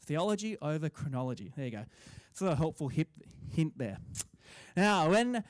Theology 0.05 0.57
over 0.61 0.89
chronology. 0.89 1.51
There 1.55 1.65
you 1.65 1.71
go. 1.71 1.85
It's 2.31 2.41
a 2.41 2.55
helpful 2.55 2.89
hint 2.89 3.77
there. 3.77 3.97
Now, 4.75 5.09
when 5.09 5.33
the 5.33 5.43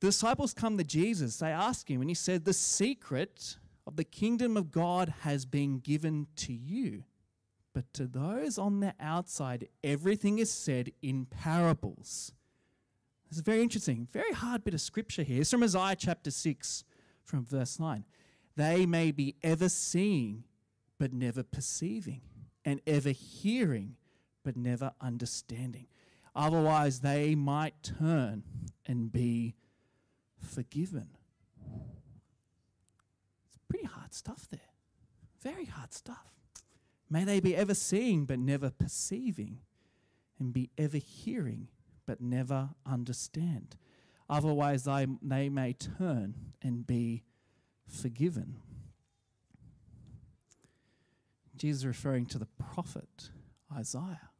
disciples 0.00 0.52
come 0.52 0.76
to 0.78 0.84
Jesus, 0.84 1.38
they 1.38 1.50
ask 1.50 1.88
him, 1.88 2.00
and 2.00 2.10
he 2.10 2.14
said, 2.14 2.44
The 2.44 2.52
secret 2.52 3.56
of 3.86 3.96
the 3.96 4.04
kingdom 4.04 4.56
of 4.56 4.70
God 4.70 5.14
has 5.20 5.46
been 5.46 5.78
given 5.78 6.26
to 6.36 6.52
you. 6.52 7.04
But 7.72 7.92
to 7.94 8.06
those 8.06 8.58
on 8.58 8.80
the 8.80 8.94
outside, 9.00 9.68
everything 9.84 10.38
is 10.38 10.52
said 10.52 10.92
in 11.00 11.26
parables 11.26 12.32
this 13.28 13.38
is 13.38 13.42
very 13.42 13.62
interesting. 13.62 14.08
Very 14.12 14.32
hard 14.32 14.64
bit 14.64 14.74
of 14.74 14.80
scripture 14.80 15.22
here. 15.22 15.42
It's 15.42 15.50
from 15.50 15.62
Isaiah 15.62 15.96
chapter 15.96 16.30
6, 16.30 16.84
from 17.24 17.44
verse 17.44 17.78
9. 17.78 18.04
They 18.56 18.86
may 18.86 19.12
be 19.12 19.36
ever 19.42 19.68
seeing, 19.68 20.44
but 20.98 21.12
never 21.12 21.42
perceiving, 21.42 22.22
and 22.64 22.80
ever 22.86 23.10
hearing, 23.10 23.96
but 24.44 24.56
never 24.56 24.92
understanding. 25.00 25.86
Otherwise, 26.34 27.00
they 27.00 27.34
might 27.34 27.82
turn 27.82 28.42
and 28.86 29.10
be 29.12 29.54
forgiven. 30.40 31.08
It's 33.46 33.58
pretty 33.68 33.86
hard 33.86 34.14
stuff 34.14 34.46
there. 34.50 34.60
Very 35.42 35.64
hard 35.64 35.92
stuff. 35.92 36.32
May 37.10 37.24
they 37.24 37.40
be 37.40 37.56
ever 37.56 37.74
seeing, 37.74 38.24
but 38.26 38.38
never 38.38 38.70
perceiving, 38.70 39.60
and 40.38 40.52
be 40.52 40.70
ever 40.76 40.98
hearing, 40.98 41.68
but 42.06 42.20
never 42.20 42.70
understand. 42.86 43.76
Otherwise, 44.28 44.84
they, 44.84 45.06
they 45.22 45.48
may 45.48 45.72
turn 45.72 46.34
and 46.60 46.86
be 46.86 47.24
forgiven. 47.86 48.58
Jesus 51.58 51.80
is 51.80 51.86
referring 51.86 52.26
to 52.26 52.38
the 52.38 52.48
prophet 52.72 53.30
Isaiah. 53.76 54.30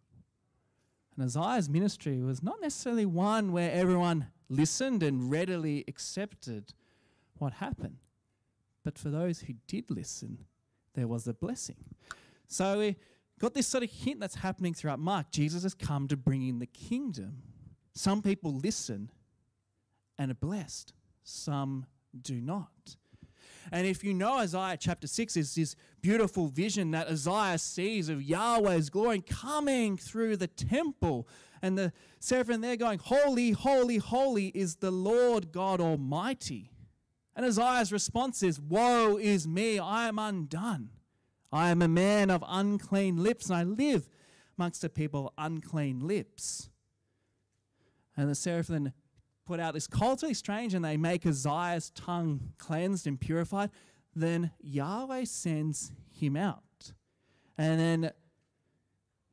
And 1.17 1.25
Isaiah's 1.25 1.69
ministry 1.69 2.23
was 2.23 2.43
not 2.43 2.61
necessarily 2.61 3.07
one 3.07 3.53
where 3.53 3.73
everyone 3.73 4.29
listened 4.49 5.03
and 5.03 5.31
readily 5.31 5.85
accepted 5.89 6.73
what 7.39 7.55
happened. 7.55 7.99
But 8.85 8.99
for 8.99 9.11
those 9.11 9.41
who 9.41 9.55
did 9.67 9.91
listen, 9.91 10.39
there 10.95 11.09
was 11.09 11.27
a 11.27 11.35
blessing. 11.35 11.77
So 12.47 12.79
we 12.79 12.97
got 13.39 13.55
this 13.55 13.67
sort 13.67 13.85
of 13.85 13.91
hint 13.91 14.21
that's 14.21 14.37
happening 14.37 14.75
throughout 14.75 14.99
Mark. 14.99 15.31
Jesus 15.31 15.63
has 15.65 15.75
come 15.75 16.09
to 16.09 16.17
bring 16.17 16.47
in 16.47 16.59
the 16.59 16.67
kingdom. 16.67 17.43
Some 17.93 18.23
people 18.23 18.55
listen 18.55 19.11
and 20.19 20.31
are 20.31 20.35
blessed, 20.35 20.93
some 21.23 21.87
do 22.21 22.41
not. 22.41 22.97
And 23.71 23.87
if 23.87 24.03
you 24.03 24.15
know 24.15 24.39
Isaiah 24.39 24.77
chapter 24.79 25.07
6 25.07 25.37
is 25.37 25.55
this 25.55 25.77
beautiful 26.01 26.49
vision 26.49 26.91
that 26.93 27.09
Isaiah 27.09 27.59
sees 27.59 28.09
of 28.09 28.23
Yahweh's 28.23 28.91
glory 28.91 29.21
coming 29.21 29.97
through 29.97 30.37
the 30.37 30.47
temple, 30.47 31.29
and 31.61 31.77
the 31.77 31.93
seraphim 32.21 32.61
there 32.61 32.77
going, 32.77 32.99
Holy, 32.99 33.51
holy, 33.51 33.99
holy 33.99 34.49
is 34.49 34.77
the 34.77 34.91
Lord 34.91 35.53
God 35.53 35.81
Almighty. 35.81 36.71
And 37.35 37.47
Isaiah's 37.47 37.93
response 37.93 38.43
is, 38.43 38.61
Woe 38.61 39.17
is 39.17 39.47
me, 39.47 39.79
I 39.79 40.09
am 40.09 40.19
undone. 40.19 40.91
I 41.51 41.71
am 41.71 41.83
a 41.83 41.89
man 41.89 42.31
of 42.31 42.45
unclean 42.47 43.17
lips, 43.17 43.49
and 43.49 43.57
I 43.57 43.63
live 43.63 44.09
amongst 44.59 44.85
a 44.85 44.89
people 44.89 45.29
of 45.29 45.33
unclean 45.39 46.01
lips. 46.01 46.69
And 48.17 48.29
the 48.29 48.35
seraphim 48.35 48.93
put 49.49 49.61
out. 49.61 49.75
It's 49.75 49.89
really 50.23 50.35
strange, 50.35 50.75
and 50.75 50.85
they 50.85 50.97
make 50.97 51.27
Isaiah's 51.27 51.91
tongue 51.91 52.53
cleansed 52.59 53.07
and 53.07 53.19
purified. 53.19 53.71
Then 54.15 54.51
Yahweh 54.61 55.25
sends 55.25 55.93
him 56.13 56.37
out. 56.37 56.93
And 57.57 57.81
then 57.81 58.13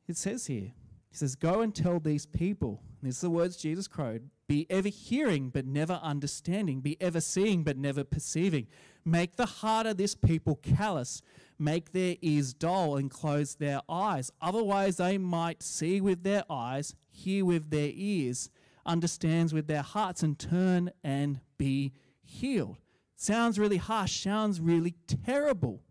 it 0.08 0.16
says 0.16 0.46
here, 0.46 0.72
he 1.08 1.16
says, 1.16 1.34
Go 1.34 1.60
and 1.60 1.74
tell 1.74 2.00
these 2.00 2.24
people. 2.24 2.82
These 3.02 3.22
are 3.22 3.26
the 3.26 3.30
words 3.30 3.56
Jesus 3.56 3.86
crowed 3.86 4.30
be 4.48 4.66
ever 4.70 4.88
hearing, 4.88 5.50
but 5.50 5.66
never 5.66 5.94
understanding. 5.94 6.80
Be 6.80 6.96
ever 7.00 7.20
seeing, 7.20 7.64
but 7.64 7.76
never 7.76 8.04
perceiving. 8.04 8.68
Make 9.04 9.36
the 9.36 9.46
heart 9.46 9.86
of 9.86 9.96
this 9.96 10.14
people 10.14 10.56
callous. 10.56 11.20
Make 11.58 11.92
their 11.92 12.16
ears 12.22 12.54
dull 12.54 12.96
and 12.96 13.10
close 13.10 13.56
their 13.56 13.80
eyes. 13.88 14.30
Otherwise, 14.40 14.98
they 14.98 15.18
might 15.18 15.62
see 15.62 16.00
with 16.00 16.22
their 16.22 16.44
eyes, 16.48 16.94
hear 17.10 17.44
with 17.44 17.70
their 17.70 17.90
ears, 17.92 18.50
understands 18.86 19.52
with 19.52 19.66
their 19.66 19.82
hearts 19.82 20.22
and 20.22 20.38
turn 20.38 20.90
and 21.04 21.40
be 21.58 21.92
healed. 22.22 22.78
Sounds 23.16 23.58
really 23.58 23.76
harsh, 23.76 24.22
sounds 24.22 24.60
really 24.60 24.94
terrible. 25.24 25.82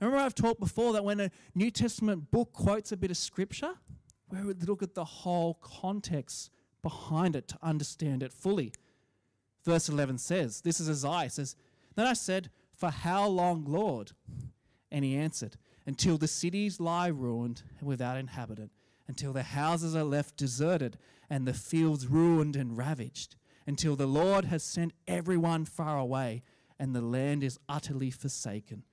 Remember 0.00 0.18
I've 0.18 0.34
talked 0.34 0.60
before 0.60 0.92
that 0.94 1.04
when 1.04 1.20
a 1.20 1.30
New 1.54 1.70
Testament 1.70 2.30
book 2.30 2.52
quotes 2.52 2.90
a 2.92 2.96
bit 2.96 3.10
of 3.10 3.16
scripture, 3.16 3.74
we 4.30 4.40
look 4.40 4.82
at 4.82 4.94
the 4.94 5.04
whole 5.04 5.54
context 5.54 6.50
behind 6.82 7.36
it 7.36 7.48
to 7.48 7.58
understand 7.62 8.22
it 8.22 8.32
fully. 8.32 8.72
Verse 9.64 9.88
11 9.88 10.18
says, 10.18 10.60
This 10.60 10.80
is 10.80 10.88
Isaiah, 10.88 11.30
says, 11.30 11.56
Then 11.94 12.06
I 12.06 12.14
said, 12.14 12.50
For 12.74 12.90
how 12.90 13.28
long, 13.28 13.64
Lord? 13.64 14.12
And 14.90 15.04
he 15.04 15.16
answered, 15.16 15.56
Until 15.86 16.18
the 16.18 16.28
cities 16.28 16.80
lie 16.80 17.08
ruined 17.08 17.62
and 17.78 17.88
without 17.88 18.16
inhabitant, 18.16 18.72
until 19.08 19.32
the 19.32 19.42
houses 19.42 19.94
are 19.96 20.04
left 20.04 20.36
deserted 20.36 20.98
and 21.28 21.46
the 21.46 21.54
fields 21.54 22.06
ruined 22.06 22.56
and 22.56 22.76
ravaged, 22.76 23.36
until 23.66 23.96
the 23.96 24.06
Lord 24.06 24.46
has 24.46 24.62
sent 24.62 24.92
everyone 25.06 25.64
far 25.64 25.98
away 25.98 26.42
and 26.78 26.94
the 26.94 27.00
land 27.00 27.44
is 27.44 27.58
utterly 27.68 28.10
forsaken. 28.10 28.84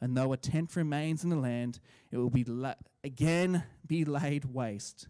And 0.00 0.16
though 0.16 0.32
a 0.32 0.36
tent 0.36 0.76
remains 0.76 1.24
in 1.24 1.30
the 1.30 1.36
land, 1.36 1.80
it 2.10 2.16
will 2.16 2.30
be 2.30 2.44
la- 2.44 2.74
again 3.04 3.64
be 3.86 4.04
laid 4.04 4.46
waste. 4.46 5.08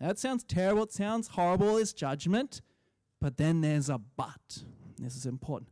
That 0.00 0.18
sounds 0.18 0.44
terrible. 0.44 0.84
It 0.84 0.92
sounds 0.92 1.28
horrible. 1.28 1.76
It's 1.76 1.92
judgment. 1.92 2.62
But 3.20 3.36
then 3.36 3.60
there's 3.60 3.88
a 3.88 3.98
but. 3.98 4.64
This 4.98 5.14
is 5.14 5.26
important. 5.26 5.70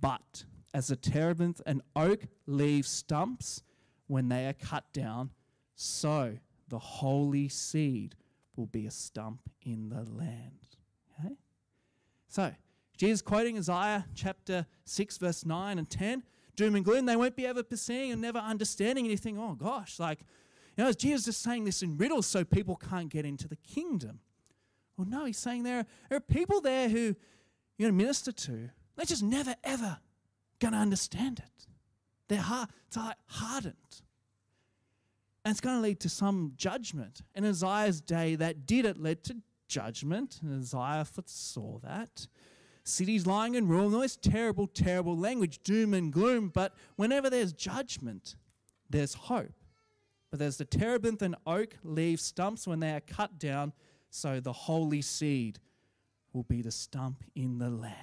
But 0.00 0.44
as 0.74 0.90
a 0.90 0.96
terebinth 0.96 1.60
and 1.66 1.82
oak 1.96 2.26
leaves 2.46 2.88
stumps 2.88 3.62
when 4.06 4.28
they 4.28 4.46
are 4.46 4.52
cut 4.52 4.92
down, 4.92 5.30
so 5.74 6.36
the 6.72 6.78
holy 6.78 7.50
seed 7.50 8.14
will 8.56 8.66
be 8.66 8.86
a 8.86 8.90
stump 8.90 9.40
in 9.60 9.90
the 9.90 10.02
land. 10.10 10.78
Okay? 11.20 11.34
So, 12.28 12.50
Jesus 12.96 13.20
quoting 13.20 13.58
Isaiah 13.58 14.06
chapter 14.14 14.64
6, 14.86 15.18
verse 15.18 15.44
9 15.44 15.78
and 15.78 15.88
10 15.88 16.22
doom 16.56 16.74
and 16.74 16.84
gloom, 16.84 17.04
they 17.04 17.16
won't 17.16 17.36
be 17.36 17.46
ever 17.46 17.62
perceiving 17.62 18.12
and 18.12 18.22
never 18.22 18.38
understanding 18.38 19.04
anything. 19.04 19.38
Oh 19.38 19.52
gosh, 19.52 20.00
like, 20.00 20.20
you 20.78 20.84
know, 20.84 20.92
Jesus 20.92 21.26
just 21.26 21.42
saying 21.42 21.64
this 21.64 21.82
in 21.82 21.98
riddles 21.98 22.26
so 22.26 22.42
people 22.42 22.76
can't 22.76 23.10
get 23.10 23.26
into 23.26 23.48
the 23.48 23.56
kingdom? 23.56 24.20
Well, 24.96 25.06
no, 25.06 25.26
he's 25.26 25.38
saying 25.38 25.64
there 25.64 25.80
are, 25.80 25.86
there 26.08 26.16
are 26.16 26.20
people 26.20 26.62
there 26.62 26.88
who, 26.88 27.14
you 27.76 27.86
to 27.86 27.92
minister 27.92 28.32
to, 28.32 28.70
they're 28.96 29.04
just 29.04 29.22
never, 29.22 29.56
ever 29.62 29.98
going 30.58 30.72
to 30.72 30.78
understand 30.78 31.38
it. 31.38 31.66
Their 32.28 32.40
hearts 32.40 32.96
are 32.96 33.14
hardened. 33.26 33.76
And 35.44 35.50
it's 35.50 35.60
going 35.60 35.76
to 35.76 35.82
lead 35.82 36.00
to 36.00 36.08
some 36.08 36.52
judgment. 36.56 37.22
In 37.34 37.44
Isaiah's 37.44 38.00
day, 38.00 38.36
that 38.36 38.66
did 38.66 38.84
it 38.84 39.00
led 39.00 39.24
to 39.24 39.36
judgment. 39.68 40.38
And 40.42 40.60
Isaiah 40.60 41.04
foresaw 41.04 41.78
that. 41.80 42.26
Cities 42.84 43.26
lying 43.26 43.54
in 43.54 43.68
ruin, 43.68 43.94
all 43.94 44.00
this 44.00 44.16
terrible, 44.16 44.66
terrible 44.66 45.16
language, 45.16 45.60
doom 45.62 45.94
and 45.94 46.12
gloom. 46.12 46.48
But 46.48 46.74
whenever 46.96 47.30
there's 47.30 47.52
judgment, 47.52 48.36
there's 48.90 49.14
hope. 49.14 49.52
But 50.30 50.38
there's 50.38 50.56
the 50.56 50.64
terebinth 50.64 51.22
and 51.22 51.36
oak 51.46 51.76
leaf 51.84 52.20
stumps 52.20 52.66
when 52.66 52.80
they 52.80 52.92
are 52.92 53.00
cut 53.00 53.38
down, 53.38 53.72
so 54.10 54.40
the 54.40 54.52
holy 54.52 55.02
seed 55.02 55.58
will 56.32 56.44
be 56.44 56.62
the 56.62 56.70
stump 56.70 57.22
in 57.34 57.58
the 57.58 57.68
land. 57.68 57.94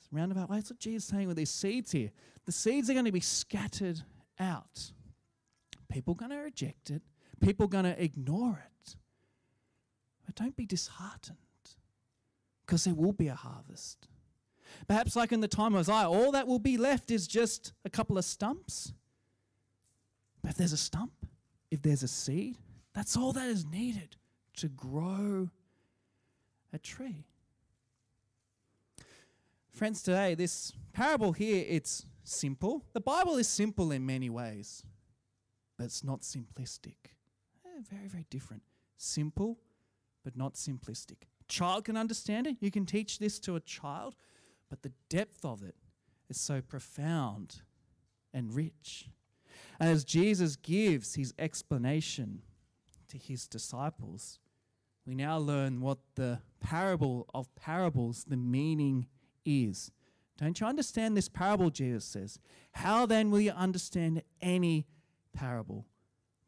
It's 0.00 0.08
roundabout 0.10 0.48
way. 0.48 0.56
That's 0.56 0.70
what 0.70 0.80
Jesus 0.80 1.04
is 1.04 1.10
saying 1.10 1.28
with 1.28 1.36
these 1.36 1.50
seeds 1.50 1.92
here. 1.92 2.10
The 2.46 2.52
seeds 2.52 2.88
are 2.88 2.94
going 2.94 3.04
to 3.04 3.12
be 3.12 3.20
scattered 3.20 4.00
out. 4.40 4.92
People 5.88 6.14
going 6.14 6.30
to 6.30 6.38
reject 6.38 6.90
it. 6.90 7.02
People 7.40 7.66
going 7.66 7.84
to 7.84 8.02
ignore 8.02 8.64
it. 8.64 8.96
But 10.24 10.34
don't 10.34 10.56
be 10.56 10.66
disheartened 10.66 11.36
because 12.64 12.84
there 12.84 12.94
will 12.94 13.12
be 13.12 13.28
a 13.28 13.34
harvest. 13.34 14.08
Perhaps, 14.88 15.16
like 15.16 15.32
in 15.32 15.40
the 15.40 15.48
time 15.48 15.74
of 15.74 15.80
Isaiah, 15.80 16.08
all 16.08 16.32
that 16.32 16.46
will 16.46 16.58
be 16.58 16.76
left 16.76 17.10
is 17.10 17.26
just 17.26 17.72
a 17.84 17.90
couple 17.90 18.18
of 18.18 18.24
stumps. 18.24 18.92
But 20.42 20.52
if 20.52 20.56
there's 20.56 20.72
a 20.72 20.78
stump, 20.78 21.26
if 21.70 21.82
there's 21.82 22.02
a 22.02 22.08
seed, 22.08 22.58
that's 22.92 23.16
all 23.16 23.32
that 23.32 23.48
is 23.48 23.64
needed 23.64 24.16
to 24.56 24.68
grow 24.68 25.50
a 26.72 26.78
tree. 26.78 27.26
Friends, 29.72 30.02
today, 30.02 30.34
this 30.34 30.72
parable 30.92 31.32
here, 31.32 31.64
it's 31.68 32.06
simple. 32.22 32.84
The 32.92 33.00
Bible 33.00 33.36
is 33.36 33.48
simple 33.48 33.90
in 33.90 34.06
many 34.06 34.30
ways, 34.30 34.84
but 35.76 35.84
it's 35.84 36.04
not 36.04 36.22
simplistic. 36.22 36.96
Eh, 37.64 37.80
very, 37.90 38.08
very 38.08 38.26
different. 38.30 38.62
Simple, 38.96 39.58
but 40.22 40.36
not 40.36 40.54
simplistic. 40.54 41.28
Child 41.48 41.84
can 41.84 41.96
understand 41.96 42.46
it. 42.46 42.56
You 42.60 42.70
can 42.70 42.86
teach 42.86 43.18
this 43.18 43.38
to 43.40 43.56
a 43.56 43.60
child, 43.60 44.14
but 44.70 44.82
the 44.82 44.92
depth 45.08 45.44
of 45.44 45.62
it 45.62 45.74
is 46.28 46.40
so 46.40 46.60
profound 46.60 47.56
and 48.32 48.54
rich. 48.54 49.08
And 49.78 49.90
as 49.90 50.04
Jesus 50.04 50.56
gives 50.56 51.14
his 51.14 51.34
explanation 51.38 52.42
to 53.08 53.18
his 53.18 53.46
disciples, 53.46 54.38
we 55.06 55.14
now 55.14 55.38
learn 55.38 55.80
what 55.80 55.98
the 56.14 56.40
parable 56.60 57.26
of 57.34 57.54
parables, 57.56 58.24
the 58.24 58.36
meaning 58.36 59.06
is. 59.44 59.90
Don't 60.38 60.58
you 60.58 60.66
understand 60.66 61.16
this 61.16 61.28
parable, 61.28 61.70
Jesus 61.70 62.04
says? 62.04 62.38
How 62.72 63.06
then 63.06 63.30
will 63.30 63.40
you 63.40 63.52
understand 63.52 64.22
any 64.40 64.86
parable? 65.34 65.86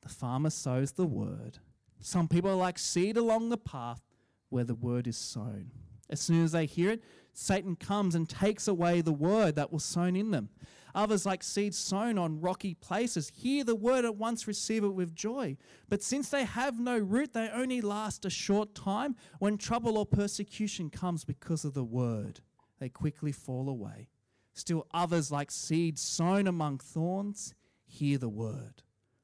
The 0.00 0.08
farmer 0.08 0.50
sows 0.50 0.92
the 0.92 1.06
word. 1.06 1.58
Some 2.00 2.28
people 2.28 2.50
are 2.50 2.54
like 2.54 2.78
seed 2.78 3.16
along 3.16 3.48
the 3.48 3.56
path 3.56 4.00
where 4.48 4.64
the 4.64 4.74
word 4.74 5.06
is 5.06 5.16
sown. 5.16 5.70
As 6.08 6.20
soon 6.20 6.44
as 6.44 6.52
they 6.52 6.66
hear 6.66 6.92
it, 6.92 7.02
Satan 7.32 7.76
comes 7.76 8.14
and 8.14 8.28
takes 8.28 8.68
away 8.68 9.00
the 9.00 9.12
word 9.12 9.56
that 9.56 9.72
was 9.72 9.84
sown 9.84 10.16
in 10.16 10.30
them. 10.30 10.48
Others, 10.94 11.26
like 11.26 11.42
seeds 11.42 11.76
sown 11.76 12.16
on 12.16 12.40
rocky 12.40 12.72
places, 12.74 13.30
hear 13.34 13.64
the 13.64 13.74
word 13.74 14.06
at 14.06 14.16
once, 14.16 14.46
receive 14.46 14.82
it 14.82 14.94
with 14.94 15.14
joy. 15.14 15.56
But 15.90 16.02
since 16.02 16.30
they 16.30 16.44
have 16.44 16.80
no 16.80 16.96
root, 16.96 17.34
they 17.34 17.50
only 17.50 17.82
last 17.82 18.24
a 18.24 18.30
short 18.30 18.74
time. 18.74 19.16
When 19.38 19.58
trouble 19.58 19.98
or 19.98 20.06
persecution 20.06 20.88
comes 20.88 21.24
because 21.24 21.66
of 21.66 21.74
the 21.74 21.84
word, 21.84 22.40
they 22.78 22.88
quickly 22.88 23.32
fall 23.32 23.68
away. 23.68 24.08
Still, 24.54 24.86
others, 24.94 25.30
like 25.30 25.50
seeds 25.50 26.00
sown 26.00 26.46
among 26.46 26.78
thorns, 26.78 27.52
hear 27.96 28.18
the 28.18 28.28
word. 28.28 28.82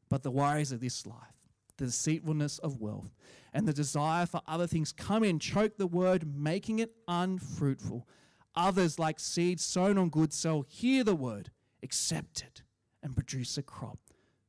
But 0.08 0.22
the 0.22 0.30
worries 0.30 0.72
of 0.72 0.80
this 0.80 1.06
life, 1.06 1.16
the 1.76 1.86
deceitfulness 1.86 2.58
of 2.58 2.80
wealth, 2.80 3.14
and 3.52 3.66
the 3.66 3.72
desire 3.72 4.26
for 4.26 4.40
other 4.46 4.66
things 4.66 4.92
come 4.92 5.24
in, 5.24 5.38
choke 5.38 5.76
the 5.76 5.86
word, 5.86 6.26
making 6.36 6.78
it 6.78 6.92
unfruitful. 7.08 8.06
Others, 8.54 8.98
like 8.98 9.18
seeds 9.18 9.64
sown 9.64 9.96
on 9.96 10.10
good 10.10 10.32
soil, 10.32 10.64
hear 10.68 11.04
the 11.04 11.14
word 11.14 11.50
accept 11.82 12.42
it, 12.42 12.62
and 13.02 13.14
produce 13.14 13.58
a 13.58 13.62
crop. 13.62 13.98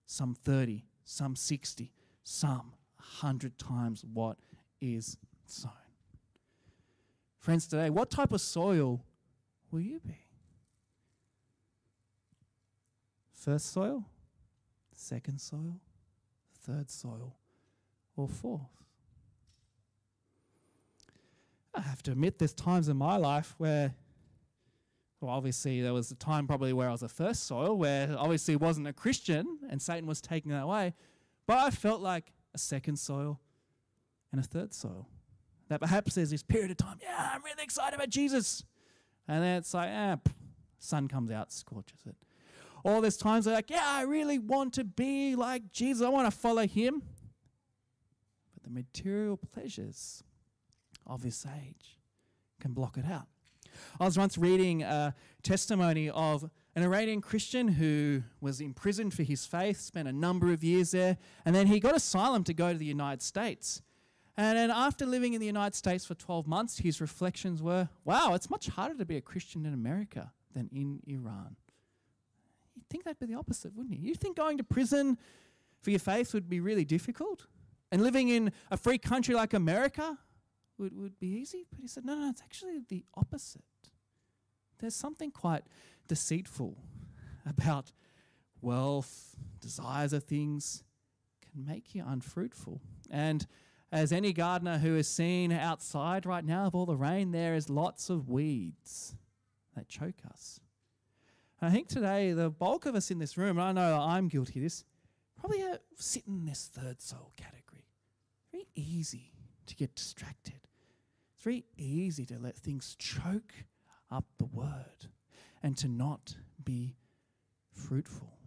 Some 0.05 0.35
30, 0.35 0.85
some 1.03 1.35
60, 1.35 1.91
some 2.23 2.73
100 2.97 3.57
times 3.57 4.03
what 4.13 4.37
is 4.81 5.17
sown. 5.45 5.71
Friends, 7.39 7.67
today, 7.67 7.89
what 7.89 8.09
type 8.09 8.31
of 8.31 8.41
soil 8.41 9.03
will 9.71 9.81
you 9.81 9.99
be? 9.99 10.27
First 13.33 13.73
soil, 13.73 14.05
second 14.95 15.39
soil, 15.39 15.79
third 16.61 16.89
soil, 16.89 17.35
or 18.15 18.27
fourth? 18.27 18.61
I 21.75 21.81
have 21.81 22.03
to 22.03 22.11
admit, 22.11 22.37
there's 22.37 22.53
times 22.53 22.87
in 22.87 22.97
my 22.97 23.17
life 23.17 23.55
where 23.57 23.95
well, 25.23 25.31
obviously, 25.31 25.79
there 25.79 25.93
was 25.93 26.11
a 26.11 26.15
time 26.15 26.47
probably 26.47 26.73
where 26.73 26.89
I 26.89 26.91
was 26.91 27.01
a 27.01 27.07
first 27.07 27.45
soil, 27.45 27.77
where 27.77 28.13
obviously 28.17 28.57
wasn't 28.57 28.87
a 28.87 28.93
Christian 28.93 29.57
and 29.69 29.81
Satan 29.81 30.05
was 30.05 30.19
taking 30.19 30.51
that 30.51 30.63
away. 30.63 30.93
But 31.47 31.59
I 31.59 31.69
felt 31.69 32.01
like 32.01 32.33
a 32.53 32.57
second 32.57 32.97
soil 32.97 33.39
and 34.33 34.41
a 34.41 34.43
third 34.43 34.73
soil. 34.73 35.07
That 35.69 35.79
perhaps 35.79 36.15
there's 36.15 36.29
this 36.29 36.43
period 36.43 36.71
of 36.71 36.77
time, 36.77 36.97
yeah, 37.01 37.31
I'm 37.33 37.41
really 37.41 37.63
excited 37.63 37.95
about 37.95 38.09
Jesus. 38.09 38.65
And 39.25 39.41
then 39.41 39.57
it's 39.59 39.73
like, 39.73 39.89
ah, 39.93 40.17
sun 40.79 41.07
comes 41.07 41.31
out, 41.31 41.53
scorches 41.53 42.01
it. 42.05 42.15
Or 42.83 43.01
there's 43.01 43.17
times 43.17 43.45
they're 43.45 43.53
like, 43.53 43.69
yeah, 43.69 43.85
I 43.85 44.01
really 44.03 44.39
want 44.39 44.73
to 44.73 44.83
be 44.83 45.35
like 45.35 45.71
Jesus. 45.71 46.05
I 46.05 46.09
want 46.09 46.31
to 46.31 46.37
follow 46.37 46.67
him. 46.67 47.01
But 48.53 48.63
the 48.63 48.69
material 48.69 49.37
pleasures 49.37 50.23
of 51.07 51.21
this 51.23 51.45
age 51.45 51.97
can 52.59 52.73
block 52.73 52.97
it 52.97 53.05
out. 53.05 53.27
I 53.99 54.05
was 54.05 54.17
once 54.17 54.37
reading 54.37 54.83
a 54.83 55.15
testimony 55.41 56.09
of 56.09 56.49
an 56.75 56.83
Iranian 56.83 57.21
Christian 57.21 57.67
who 57.67 58.23
was 58.41 58.61
imprisoned 58.61 59.13
for 59.13 59.23
his 59.23 59.45
faith, 59.45 59.79
spent 59.79 60.07
a 60.07 60.13
number 60.13 60.51
of 60.51 60.63
years 60.63 60.91
there, 60.91 61.17
and 61.45 61.55
then 61.55 61.67
he 61.67 61.79
got 61.79 61.95
asylum 61.95 62.43
to 62.45 62.53
go 62.53 62.71
to 62.71 62.77
the 62.77 62.85
United 62.85 63.21
States. 63.21 63.81
And 64.35 64.57
then 64.57 64.71
after 64.71 65.05
living 65.05 65.33
in 65.33 65.39
the 65.39 65.45
United 65.45 65.75
States 65.75 66.05
for 66.05 66.15
12 66.15 66.47
months, 66.47 66.79
his 66.79 66.99
reflections 66.99 67.61
were 67.61 67.89
wow, 68.03 68.33
it's 68.33 68.49
much 68.49 68.67
harder 68.67 68.95
to 68.95 69.05
be 69.05 69.17
a 69.17 69.21
Christian 69.21 69.65
in 69.65 69.73
America 69.73 70.31
than 70.53 70.69
in 70.71 71.01
Iran. 71.07 71.55
Think 72.93 73.05
that'd 73.05 73.19
be 73.19 73.25
the 73.25 73.39
opposite, 73.39 73.75
wouldn't 73.75 73.99
you? 73.99 74.07
You 74.07 74.13
think 74.13 74.37
going 74.37 74.59
to 74.59 74.63
prison 74.63 75.17
for 75.81 75.89
your 75.89 75.99
faith 75.99 76.31
would 76.35 76.47
be 76.47 76.59
really 76.59 76.85
difficult? 76.85 77.47
And 77.91 78.03
living 78.03 78.29
in 78.29 78.51
a 78.69 78.77
free 78.77 78.99
country 78.99 79.33
like 79.33 79.55
America 79.55 80.19
would, 80.77 80.95
would 80.95 81.19
be 81.19 81.29
easy? 81.29 81.65
But 81.71 81.79
he 81.79 81.87
said, 81.87 82.05
no, 82.05 82.13
no, 82.13 82.29
it's 82.29 82.43
actually 82.43 82.81
the 82.87 83.03
opposite. 83.15 83.63
There's 84.77 84.93
something 84.93 85.31
quite 85.31 85.63
deceitful 86.07 86.77
about 87.47 87.91
wealth, 88.61 89.37
desires 89.59 90.13
of 90.13 90.25
things 90.25 90.83
can 91.51 91.65
make 91.65 91.95
you 91.95 92.03
unfruitful. 92.07 92.79
And 93.09 93.47
as 93.91 94.11
any 94.11 94.33
gardener 94.33 94.77
who 94.77 94.97
has 94.97 95.07
seen 95.07 95.51
outside 95.51 96.27
right 96.27 96.45
now 96.45 96.65
of 96.65 96.75
all 96.75 96.85
the 96.85 96.95
rain, 96.95 97.31
there 97.31 97.55
is 97.55 97.71
lots 97.71 98.11
of 98.11 98.29
weeds 98.29 99.15
that 99.75 99.89
choke 99.89 100.21
us. 100.31 100.59
I 101.63 101.69
think 101.69 101.87
today, 101.87 102.33
the 102.33 102.49
bulk 102.49 102.85
of 102.85 102.93
us 102.93 103.09
in 103.09 103.19
this 103.19 103.37
room, 103.37 103.57
and 103.57 103.61
I 103.61 103.71
know 103.71 103.97
I'm 103.97 104.27
guilty 104.27 104.59
of 104.59 104.63
this, 104.63 104.83
probably 105.39 105.63
sit 105.95 106.23
in 106.27 106.45
this 106.45 106.69
third 106.73 107.01
soul 107.01 107.31
category. 107.37 107.85
Very 108.51 108.67
easy 108.75 109.31
to 109.67 109.75
get 109.75 109.95
distracted. 109.95 110.59
It's 111.33 111.43
very 111.43 111.63
easy 111.77 112.25
to 112.25 112.37
let 112.37 112.57
things 112.57 112.97
choke 112.99 113.53
up 114.11 114.25
the 114.39 114.45
word 114.45 115.07
and 115.61 115.77
to 115.77 115.87
not 115.87 116.35
be 116.61 116.97
fruitful. 117.71 118.37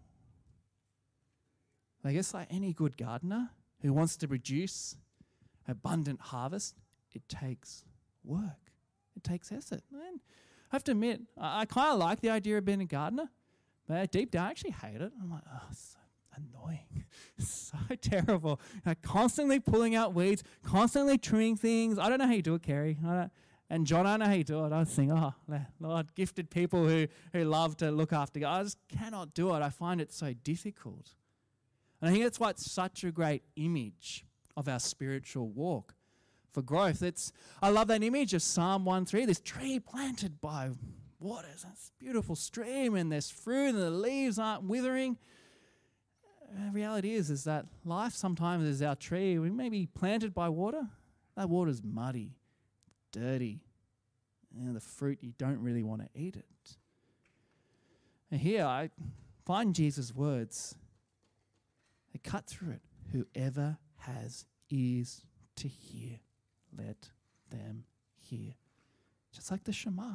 I 2.04 2.12
guess, 2.12 2.34
like 2.34 2.48
any 2.50 2.74
good 2.74 2.98
gardener 2.98 3.50
who 3.80 3.94
wants 3.94 4.16
to 4.18 4.28
produce 4.28 4.94
abundant 5.66 6.20
harvest, 6.20 6.74
it 7.12 7.26
takes 7.30 7.82
work, 8.22 8.72
it 9.16 9.24
takes 9.24 9.50
effort. 9.50 9.80
I 10.72 10.76
have 10.76 10.84
to 10.84 10.92
admit, 10.92 11.22
I, 11.38 11.60
I 11.60 11.64
kind 11.64 11.92
of 11.92 11.98
like 11.98 12.20
the 12.20 12.30
idea 12.30 12.58
of 12.58 12.64
being 12.64 12.80
a 12.80 12.86
gardener, 12.86 13.30
but 13.88 14.10
deep 14.10 14.30
down, 14.30 14.46
I 14.46 14.50
actually 14.50 14.72
hate 14.72 15.00
it. 15.00 15.12
I'm 15.20 15.30
like, 15.30 15.42
oh, 15.52 15.68
so 15.72 15.98
annoying, 16.36 17.04
so 17.38 17.78
terrible. 18.00 18.60
Like 18.84 19.02
constantly 19.02 19.60
pulling 19.60 19.94
out 19.94 20.14
weeds, 20.14 20.42
constantly 20.62 21.18
trimming 21.18 21.56
things. 21.56 21.98
I 21.98 22.08
don't 22.08 22.18
know 22.18 22.26
how 22.26 22.32
you 22.32 22.42
do 22.42 22.54
it, 22.54 22.62
Kerry. 22.62 22.98
And 23.68 23.86
John, 23.86 24.06
I 24.06 24.12
don't 24.12 24.20
know 24.20 24.26
how 24.26 24.32
you 24.32 24.44
do 24.44 24.64
it. 24.64 24.72
I 24.72 24.84
think, 24.84 25.10
oh, 25.12 25.34
Lord, 25.80 26.14
gifted 26.14 26.50
people 26.50 26.86
who, 26.86 27.08
who 27.32 27.44
love 27.44 27.76
to 27.78 27.90
look 27.90 28.12
after 28.12 28.38
God. 28.38 28.60
I 28.60 28.62
just 28.62 28.78
cannot 28.88 29.34
do 29.34 29.54
it. 29.54 29.62
I 29.62 29.70
find 29.70 30.00
it 30.00 30.12
so 30.12 30.32
difficult. 30.32 31.14
And 32.00 32.08
I 32.08 32.12
think 32.12 32.24
that's 32.24 32.38
why 32.38 32.50
it's 32.50 32.70
such 32.70 33.02
a 33.02 33.10
great 33.10 33.42
image 33.56 34.24
of 34.56 34.68
our 34.68 34.78
spiritual 34.78 35.48
walk. 35.48 35.95
For 36.56 36.62
growth. 36.62 37.02
It's 37.02 37.34
I 37.60 37.68
love 37.68 37.88
that 37.88 38.02
image 38.02 38.32
of 38.32 38.40
Psalm 38.40 38.86
1:3, 38.86 39.26
this 39.26 39.40
tree 39.40 39.78
planted 39.78 40.40
by 40.40 40.70
waters, 41.20 41.66
this 41.68 41.92
beautiful 41.98 42.34
stream, 42.34 42.94
and 42.94 43.12
there's 43.12 43.28
fruit, 43.28 43.74
and 43.74 43.78
the 43.78 43.90
leaves 43.90 44.38
aren't 44.38 44.62
withering. 44.62 45.18
The 46.50 46.70
reality 46.72 47.12
is, 47.12 47.28
is 47.28 47.44
that 47.44 47.66
life 47.84 48.14
sometimes 48.14 48.64
is 48.64 48.80
our 48.80 48.96
tree. 48.96 49.38
We 49.38 49.50
may 49.50 49.68
be 49.68 49.84
planted 49.84 50.32
by 50.32 50.48
water. 50.48 50.88
That 51.34 51.50
water's 51.50 51.82
muddy, 51.82 52.38
dirty, 53.12 53.60
and 54.58 54.74
the 54.74 54.80
fruit 54.80 55.18
you 55.20 55.34
don't 55.36 55.60
really 55.60 55.82
want 55.82 56.00
to 56.00 56.08
eat 56.18 56.36
it. 56.36 56.78
And 58.30 58.40
here 58.40 58.64
I 58.64 58.88
find 59.44 59.74
Jesus' 59.74 60.14
words. 60.14 60.74
They 62.14 62.18
cut 62.18 62.46
through 62.46 62.70
it. 62.70 62.82
Whoever 63.12 63.76
has 63.98 64.46
ears 64.70 65.26
to 65.56 65.68
hear, 65.68 66.20
let 66.76 67.10
them 67.50 67.84
hear. 68.16 68.54
Just 69.32 69.50
like 69.50 69.64
the 69.64 69.72
Shema. 69.72 70.12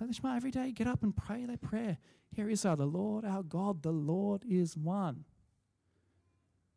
Like 0.00 0.08
the 0.08 0.14
Shema 0.14 0.36
every 0.36 0.50
day. 0.50 0.72
Get 0.72 0.86
up 0.86 1.02
and 1.02 1.16
pray 1.16 1.44
that 1.46 1.60
prayer. 1.60 1.98
Here 2.32 2.48
Israel 2.48 2.76
the 2.76 2.86
Lord, 2.86 3.24
our 3.24 3.42
God, 3.42 3.82
the 3.82 3.92
Lord 3.92 4.42
is 4.48 4.76
one. 4.76 5.24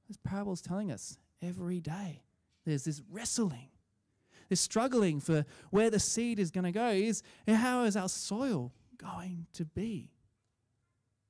This 0.08 0.18
parable 0.24 0.54
is 0.54 0.62
telling 0.62 0.92
us 0.92 1.18
every 1.42 1.80
day 1.80 2.24
there's 2.66 2.84
this 2.84 3.02
wrestling, 3.10 3.70
this 4.50 4.62
struggling 4.62 5.20
for 5.20 5.46
where 5.72 5.90
the 5.90 6.00
seed 6.00 6.40
is 6.40 6.52
going 6.52 6.66
to 6.66 6.72
go. 6.72 6.90
Is 6.90 7.24
how 7.48 7.84
is 7.86 7.96
our 7.96 8.10
soil 8.10 8.74
going 8.98 9.48
to 9.54 9.66
be? 9.66 10.12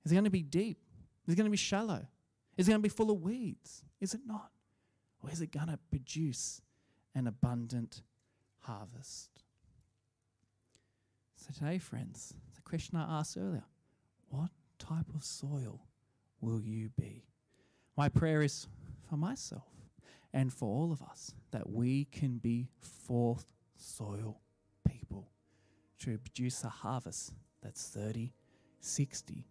Is 0.04 0.12
it 0.12 0.16
going 0.16 0.26
to 0.26 0.30
be 0.30 0.44
deep? 0.44 0.80
Is 1.28 1.34
it 1.34 1.38
going 1.38 1.46
to 1.46 1.52
be 1.52 1.58
shallow? 1.58 2.06
Is 2.58 2.68
it 2.68 2.72
going 2.72 2.82
to 2.82 2.88
be 2.88 2.90
full 2.90 3.12
of 3.12 3.22
weeds? 3.22 3.84
Is 4.00 4.14
it 4.14 4.22
not? 4.26 4.52
Or 5.22 5.32
is 5.32 5.42
it 5.42 5.52
going 5.52 5.68
to 5.68 5.80
produce 5.90 6.62
an 7.16 7.28
abundant 7.28 8.04
harvest? 8.60 9.30
So, 11.36 11.54
today, 11.54 11.78
friends, 11.78 12.34
the 12.56 12.62
question 12.62 12.98
I 12.98 13.20
asked 13.20 13.38
earlier 13.38 13.66
what 14.30 14.50
type 14.80 15.14
of 15.16 15.24
soil 15.24 15.80
will 16.42 16.62
you 16.62 16.90
be? 17.00 17.26
My 17.96 18.10
prayer 18.10 18.42
is 18.42 18.68
for 19.10 19.16
myself 19.18 19.64
and 20.34 20.52
for 20.52 20.68
all 20.68 20.92
of 20.92 21.02
us 21.02 21.34
that 21.52 21.70
we 21.70 22.06
can 22.06 22.38
be 22.38 22.68
fourth 22.82 23.54
soil 23.78 24.42
people 24.88 25.30
to 26.00 26.18
produce 26.18 26.64
a 26.64 26.70
harvest 26.70 27.34
that's 27.62 27.88
30, 27.88 28.34
60, 28.80 29.48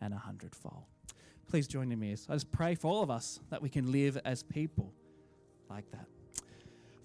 and 0.00 0.12
a 0.12 0.18
hundredfold. 0.18 0.84
Please 1.48 1.68
join 1.68 1.88
me 1.96 2.12
as 2.12 2.26
I 2.28 2.34
just 2.34 2.50
pray 2.50 2.74
for 2.74 2.88
all 2.88 3.02
of 3.02 3.10
us 3.10 3.40
that 3.50 3.62
we 3.62 3.68
can 3.68 3.92
live 3.92 4.18
as 4.24 4.42
people 4.42 4.92
like 5.70 5.88
that. 5.92 6.06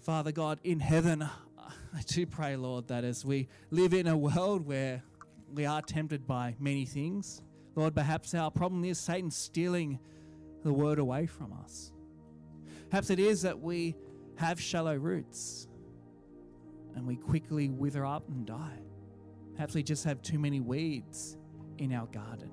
Father 0.02 0.32
God 0.32 0.58
in 0.64 0.80
heaven, 0.80 1.22
I 1.22 2.00
do 2.08 2.26
pray, 2.26 2.56
Lord, 2.56 2.88
that 2.88 3.04
as 3.04 3.24
we 3.24 3.46
live 3.70 3.94
in 3.94 4.08
a 4.08 4.16
world 4.16 4.66
where 4.66 5.00
we 5.54 5.64
are 5.64 5.80
tempted 5.80 6.26
by 6.26 6.56
many 6.58 6.84
things, 6.84 7.40
Lord, 7.76 7.94
perhaps 7.94 8.34
our 8.34 8.50
problem 8.50 8.84
is 8.84 8.98
Satan 8.98 9.30
stealing 9.30 10.00
the 10.64 10.72
word 10.72 10.98
away 10.98 11.26
from 11.26 11.52
us. 11.52 11.92
Perhaps 12.90 13.10
it 13.10 13.20
is 13.20 13.42
that 13.42 13.60
we 13.60 13.94
have 14.34 14.60
shallow 14.60 14.96
roots 14.96 15.68
and 16.96 17.06
we 17.06 17.14
quickly 17.14 17.68
wither 17.68 18.04
up 18.04 18.28
and 18.28 18.44
die. 18.44 18.80
Perhaps 19.54 19.74
we 19.76 19.84
just 19.84 20.02
have 20.02 20.20
too 20.20 20.38
many 20.38 20.58
weeds 20.58 21.36
in 21.78 21.92
our 21.92 22.06
garden. 22.06 22.50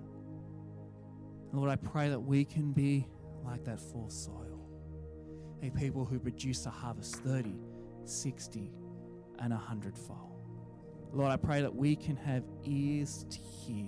Lord, 1.51 1.71
I 1.71 1.77
pray 1.77 2.09
that 2.09 2.19
we 2.19 2.45
can 2.45 2.73
be 2.73 3.07
like 3.43 3.63
that 3.65 3.79
full 3.79 4.09
soil, 4.11 4.48
a 5.61 5.69
people 5.71 6.05
who 6.05 6.19
produce 6.19 6.65
a 6.65 6.69
harvest 6.69 7.15
30, 7.17 7.55
60, 8.05 8.71
and 9.39 9.53
a 9.53 9.57
hundredfold. 9.57 10.41
Lord, 11.11 11.31
I 11.31 11.37
pray 11.37 11.61
that 11.61 11.73
we 11.73 11.95
can 11.95 12.15
have 12.15 12.43
ears 12.65 13.25
to 13.29 13.37
hear 13.37 13.87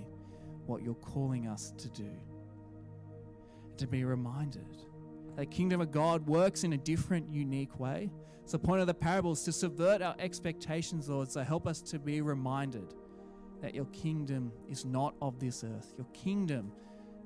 what 0.66 0.82
you're 0.82 0.94
calling 0.94 1.46
us 1.46 1.72
to 1.78 1.88
do, 1.88 2.10
to 3.76 3.86
be 3.86 4.04
reminded 4.04 4.66
that 5.36 5.50
kingdom 5.50 5.80
of 5.80 5.90
God 5.90 6.26
works 6.26 6.64
in 6.64 6.72
a 6.72 6.78
different, 6.78 7.32
unique 7.32 7.78
way. 7.80 8.10
So 8.44 8.58
the 8.58 8.66
point 8.66 8.80
of 8.80 8.86
the 8.86 8.94
parable 8.94 9.32
is 9.32 9.42
to 9.44 9.52
subvert 9.52 10.02
our 10.02 10.14
expectations, 10.18 11.08
Lord, 11.08 11.30
so 11.30 11.42
help 11.42 11.66
us 11.66 11.80
to 11.82 11.98
be 11.98 12.20
reminded 12.20 12.94
that 13.62 13.74
your 13.74 13.86
kingdom 13.86 14.52
is 14.68 14.84
not 14.84 15.14
of 15.22 15.38
this 15.38 15.64
earth. 15.64 15.94
Your 15.96 16.06
kingdom 16.12 16.72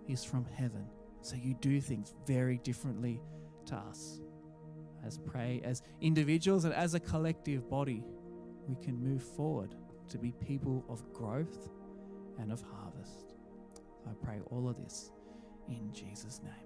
is 0.07 0.23
from 0.23 0.45
heaven. 0.45 0.87
So 1.23 1.35
you 1.35 1.55
do 1.55 1.81
things 1.81 2.15
very 2.27 2.59
differently 2.59 3.21
to 3.67 3.75
us. 3.75 4.21
As 5.07 5.19
pray, 5.19 5.61
as 5.65 5.83
individuals 6.01 6.65
and 6.65 6.75
as 6.75 6.95
a 6.95 7.01
collective 7.01 7.71
body, 7.71 8.03
we 8.67 8.75
can 8.85 9.01
move 9.01 9.23
forward 9.23 9.77
to 10.09 10.19
be 10.19 10.33
people 10.33 10.85
of 10.89 11.13
growth 11.13 11.69
and 12.41 12.51
of 12.51 12.61
harvest. 12.63 13.35
I 14.09 14.13
pray 14.25 14.41
all 14.51 14.69
of 14.69 14.77
this 14.77 15.13
in 15.69 15.93
Jesus' 15.93 16.41
name. 16.43 16.66